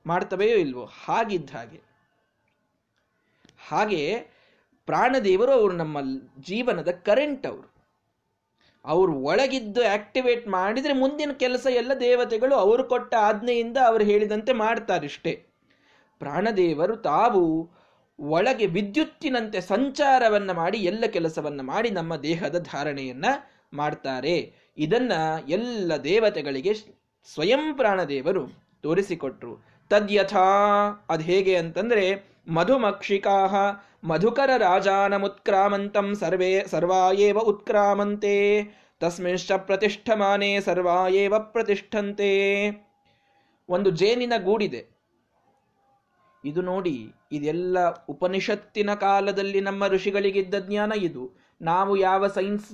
[0.05, 1.81] ಮಾಡ್ತವೆಯೋ ಇಲ್ವೋ, ಹಾಗಿದ್ದ ಹಾಗೆ.
[3.67, 4.27] ಹಾಗೆ
[4.85, 5.97] ಪ್ರಾಣದೇವರು ಅವರು ನಮ್ಮ
[6.39, 7.71] ಜೀವನದ ಕರೆಂಟ್ ಅವರು.
[8.85, 15.50] ಅವರು ಒಳಗಿದ್ದು ಆಕ್ಟಿವೇಟ್ ಮಾಡಿದರೆ ಮುಂದಿನ ಕೆಲಸ ಎಲ್ಲ ದೇವತೆಗಳು ಅವರು ಕೊಟ್ಟ ಆಜ್ಞೆಯಿಂದ ಅವರು ಹೇಳಿದಂತೆ ಮಾಡ್ತಾರಿಷ್ಟೇ.
[16.21, 17.43] ಪ್ರಾಣದೇವರು ತಾವು
[18.19, 23.25] ಒಳಗೆ ವಿದ್ಯುತ್ತಿನಂತೆ ಸಂಚಾರವನ್ನು ಮಾಡಿ, ಎಲ್ಲ ಕೆಲಸವನ್ನು ಮಾಡಿ ನಮ್ಮ ದೇಹದ ಧಾರಣೆಯನ್ನ
[23.73, 24.37] ಮಾಡ್ತಾರೆ.
[24.77, 25.13] ಇದನ್ನ
[25.47, 26.73] ಎಲ್ಲ ದೇವತೆಗಳಿಗೆ
[27.33, 28.43] ಸ್ವಯಂ ಪ್ರಾಣದೇವರು
[28.81, 29.53] ತೋರಿಸಿಕೊಟ್ರು.
[29.89, 30.47] ತದ್ಯಥಾ
[31.09, 32.05] ಅದು ಹೇಗೆ ಅಂತಂದ್ರೆ
[32.47, 33.37] ಮಧುಮಕ್ಷಿಕಾ
[34.03, 38.35] ಮಧುಕರ ರಾಜಾನಮುತ್ಕ್ರಾಮಂತಂ ಸರ್ವೇ, ಸರ್ವಾಯೇವ ಉತ್ಕ್ರಾಮಂತೆ,
[38.99, 42.31] ತಸ್ಮಿಂಶ್ಚ ಪ್ರತಿಷ್ಠಮಾನೇ ಸರ್ವಾಯೇವ ಪ್ರತಿಷ್ಠಂತೆ.
[43.69, 45.00] ಒಂದು ಜೇನಿನ ಗೂಡಿದೆ.
[46.45, 46.95] ಇದು ನೋಡಿ,
[47.31, 47.77] ಇದೆಲ್ಲ
[48.09, 51.23] ಉಪನಿಷತ್ತಿನ ಕಾಲದಲ್ಲಿ ನಮ್ಮ ಋಷಿಗಳಿಗಿದ್ದ ಜ್ಞಾನ ಇದು.
[51.61, 52.69] ನಾವು ಯಾವ ಸೈನ್ಸ್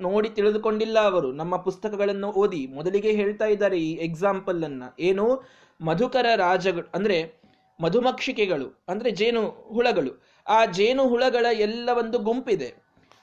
[0.00, 1.32] ನೋಡಿ ತಿಳಿದುಕೊಂಡಿಲ್ಲ ಅವರು.
[1.32, 5.26] ನಮ್ಮ ಪುಸ್ತಕಗಳನ್ನು ಓದಿ ಮೊದಲಿಗೆ ಹೇಳ್ತಾ ಇದ್ದಾರೆ ಈ ಎಕ್ಸಾಂಪಲ್ ಅನ್ನ ಏನು?
[5.80, 7.18] ಮಧುಕರ ರಾಜಗಳು, ಅಂದ್ರೆ
[7.80, 10.12] ಮಧುಮಕ್ಷಿಕೆಗಳು, ಅಂದ್ರೆ ಜೇನು ಹುಳಗಳು.
[10.48, 12.70] ಆ ಜೇನು ಹುಳಗಳ ಎಲ್ಲ ಒಂದು ಗುಂಪಿದೆ.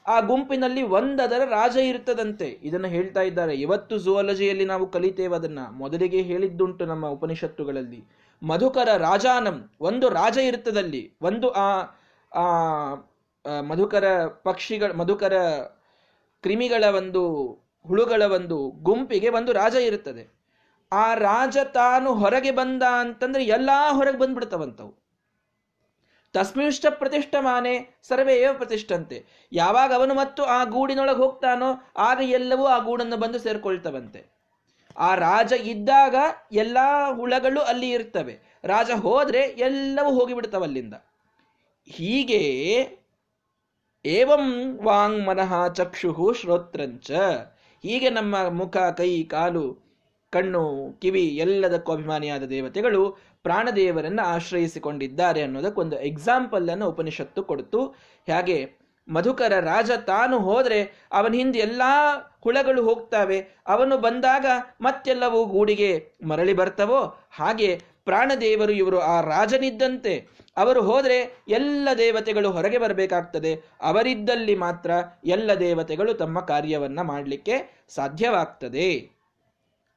[0.08, 2.48] ಆ ಗುಂಪಿನಲ್ಲಿ ಒಂದದರ ರಾಜ ಇರ್ತದಂತೆ.
[2.63, 3.54] ಇದನ್ನ ಹೇಳ್ತಾ ಇದ್ದಾರೆ.
[3.56, 5.60] ಇವತ್ತು ಝುವಾಲಜಿಯಲ್ಲಿ ನಾವು ಕಲಿತೇವೆ ಅದನ್ನ.
[5.72, 8.02] ಮೊದಲಿಗೆ ಹೇಳಿದ್ದುಂಟು ನಮ್ಮ ಉಪನಿಷತ್ತುಗಳಲ್ಲಿ.
[8.43, 11.84] ಮಧುಕರ ರಾಜಾನಂ, ಒಂದು ರಾಜ ಇರ್ತದಲ್ಲಿ ಒಂದು ಆ
[13.62, 15.34] ಮಧುಕರ ಪಕ್ಷಿಗಳ, ಮಧುಕರ
[16.41, 17.54] ಕ್ರಿಮಿಗಳ ಒಂದು,
[17.88, 20.30] ಹುಳುಗಳ ಒಂದು ಗುಂಪಿಗೆ ಒಂದು ರಾಜ ಇರುತ್ತದೆ.
[20.91, 24.99] ಆ ರಾಜ ತಾನು ಹೊರಗೆ ಬಂದ ಅಂತಂದ್ರೆ ಎಲ್ಲಾ ಹೊರಗೆ ಬಂದ್ಬಿಡ್ತಾವಂತವು.
[26.34, 29.25] ತಸ್ಮಿಷ್ಟ ಪ್ರತಿಷ್ಠಮಾನೆ, ಸರ್ವೇ ಪ್ರತಿಷ್ಠಂತೆ.
[29.52, 34.38] ಯಾವಾಗ ಅವನು ಮತ್ತು ಆ ಗೂಡಿನೊಳಗೆ ಹೋಗ್ತಾನೋ, ಆಗ ಎಲ್ಲವೂ ಆ ಗೂಡನ್ನು ಬಂದು ಸೇರ್ಕೊಳ್ತವಂತೆ.
[35.00, 36.16] ಆ ರಾಜ ಇದ್ದಾಗ
[36.52, 36.78] ಎಲ್ಲ
[37.12, 38.40] ಹುಳಗಳು ಅಲ್ಲಿ ಇರ್ತವೆ.
[38.64, 40.94] ರಾಜ ಹೋದ್ರೆ ಎಲ್ಲವೂ ಹೋಗಿಬಿಡ್ತವಲ್ಲಿಂದ
[41.88, 42.42] ಹೀಗೆ
[44.06, 47.12] ಏವಂ ವಾಂಗ್ ಮನಃ ಚಕ್ಷುಹು ಶ್ರೋತ್ರಂಚ.
[47.84, 49.78] ಹೀಗೆ ನಮ್ಮ ಮುಖ, ಕೈ, ಕಾಲು,
[50.30, 57.86] ಕಣ್ಣು, ಕಿವಿ ಎಲ್ಲದಕ್ಕೂ ಅಭಿಮಾನಿಯಾದ ದೇವತೆಗಳು ಪ್ರಾಣದೇವರನ್ನ ಆಶ್ರಯಿಸಿಕೊಂಡಿದ್ದಾರೆ ಅನ್ನೋದಕ್ಕೊಂದು ಎಕ್ಸಾಂಪಲ್ ಅನ್ನು ಉಪನಿಷತ್ತು ಕೊಡ್ತು.
[58.34, 58.79] ಹಾಗೆ
[59.10, 61.82] ಮಧುಕರ ರಾಜ ತಾನು ಹೋದರೆ ಅವನ ಹಿಂದೆ ಎಲ್ಲ
[62.41, 63.48] ಹುಳಗಳು ಹೋಗ್ತವೆ.
[63.67, 64.45] ಅವನು ಬಂದಾಗ
[64.82, 67.28] ಮತ್ತೆಲ್ಲವೂ ಗೂಡಿಗೆ ಮರಳಿ ಬರ್ತವೋ?
[67.32, 70.28] ಹಾಗೆ ಪ್ರಾಣದೇವರು ಇವರು ಆ ರಾಜನಿದ್ದಂತೆ.
[70.58, 73.63] ಅವರು ಹೋದರೆ ಎಲ್ಲ ದೇವತೆಗಳು ಹೊರಗೆ ಬರಬೇಕಾಗ್ತದೆ.
[73.82, 74.91] ಅವರಿದ್ದಲ್ಲಿ ಮಾತ್ರ
[75.26, 79.10] ಎಲ್ಲ ದೇವತೆಗಳು ತಮ್ಮ ಕಾರ್ಯವನ್ನು ಮಾಡಲಿಕ್ಕೆ ಸಾಧ್ಯವಾಗ್ತದೆ.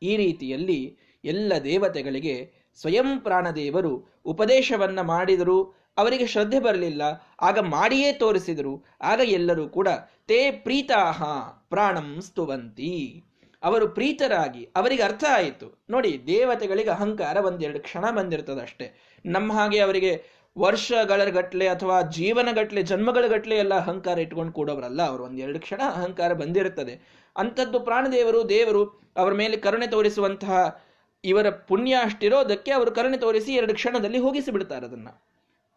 [0.03, 7.02] ಈ ರೀತಿಯಲ್ಲಿ ಎಲ್ಲ ದೇವತೆಗಳಿಗೆ ಸ್ವಯಂ ಪ್ರಾಣದೇವರು ಉಪದೇಶವನ್ನ ಮಾಡಿದರು ಅವರಿಗೆ ಶ್ರದ್ಧೆ ಬರಲಿಲ್ಲ.
[7.40, 8.85] ಆಗ ಮಾಡಿಯೇ ತೋರಿಸಿದರು.
[9.00, 9.88] ಆಗ ಎಲ್ಲರೂ ಕೂಡ,
[10.26, 11.22] ತೇ ಪ್ರೀತಾಹ,
[11.68, 13.24] ಪ್ರಾಣಂ ಸ್ತುವಂತಿ.
[13.62, 15.78] ಅವರು ಪ್ರೀತರಾಗಿ, ಅವರಿಗೆ ಅರ್ಥ ಆಯಿತು.
[15.90, 20.24] ನೋಡಿ, ದೇವತೆಗಳಿಗೆ ಅಹಂಕಾರ ಒಂದೆರಡು ಕ್ಷಣ ಬಂದಿರ್ತದೆ ಅಷ್ಟೇ ನಮ್ಮ ಹಾಗೆ ಅವರಿಗೆ
[20.58, 26.32] ವರ್ಷಗಳ ಗಟ್ಲೆ ಅಥವಾ ಜೀವನ ಗಟ್ಲೆ, ಜನ್ಮಗಳ ಗಟ್ಟಲೆ ಎಲ್ಲ ಅಹಂಕಾರ ಇಟ್ಕೊಂಡು ಕೂಡೋರಲ್ಲ ಅವರು ಒಂದೆರಡು ಕ್ಷಣ ಅಹಂಕಾರ
[26.32, 27.00] ಬಂದಿರುತ್ತದೆ.
[27.37, 28.85] ಅಂಥದ್ದು ಪ್ರಾಣದೇವರು, ದೇವರು
[29.16, 30.85] ಅವರ ಮೇಲೆ ಕರುಣೆ ತೋರಿಸುವಂತಹ
[31.24, 35.08] ಇವರ ಪುಣ್ಯ ಅಷ್ಟಿರೋದಕ್ಕೆ ಅವರು ಕರುಣೆ ತೋರಿಸಿ ಎರಡು ಕ್ಷಣದಲ್ಲಿ ಹೋಗಿಸಿ ಬಿಡ್ತಾರೆ ಅದನ್ನ.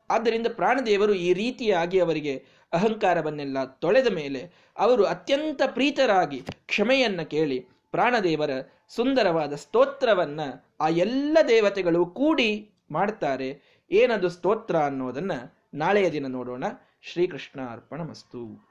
[0.10, 8.50] ಆದ್ದರಿಂದ ಪ್ರಾಣದೇವರು ಈ ರೀತಿಯಾಗಿ ಅವರಿಗೆ ಅಹಂಕಾರವನ್ನೆಲ್ಲ ತೊಳೆದ ಮೇಲೆ ಅವರು ಅತ್ಯಂತ ಪ್ರೀತರಾಗಿ ಕ್ಷಮೆಯನ್ನ ಕೇಳಿ ಪ್ರಾಣದೇವರ
[8.90, 10.40] ಸುಂದರವಾದ ಸ್ತೋತ್ರವನ್ನ
[10.82, 13.82] ಆ ಎಲ್ಲ ದೇವತೆಗಳು ಕೂಡಿ ಮಾಡ್ತಾರೆ.
[13.92, 15.32] ಏನದು ಸ್ತೋತ್ರ ಅನ್ನೋದನ್ನ
[15.74, 16.64] ನಾಳೆಯ ದಿನ ನೋಡೋಣ.
[17.02, 18.65] ಶ್ರೀಕೃಷ್ಣ ಅರ್ಪಣ ಮಸ್ತು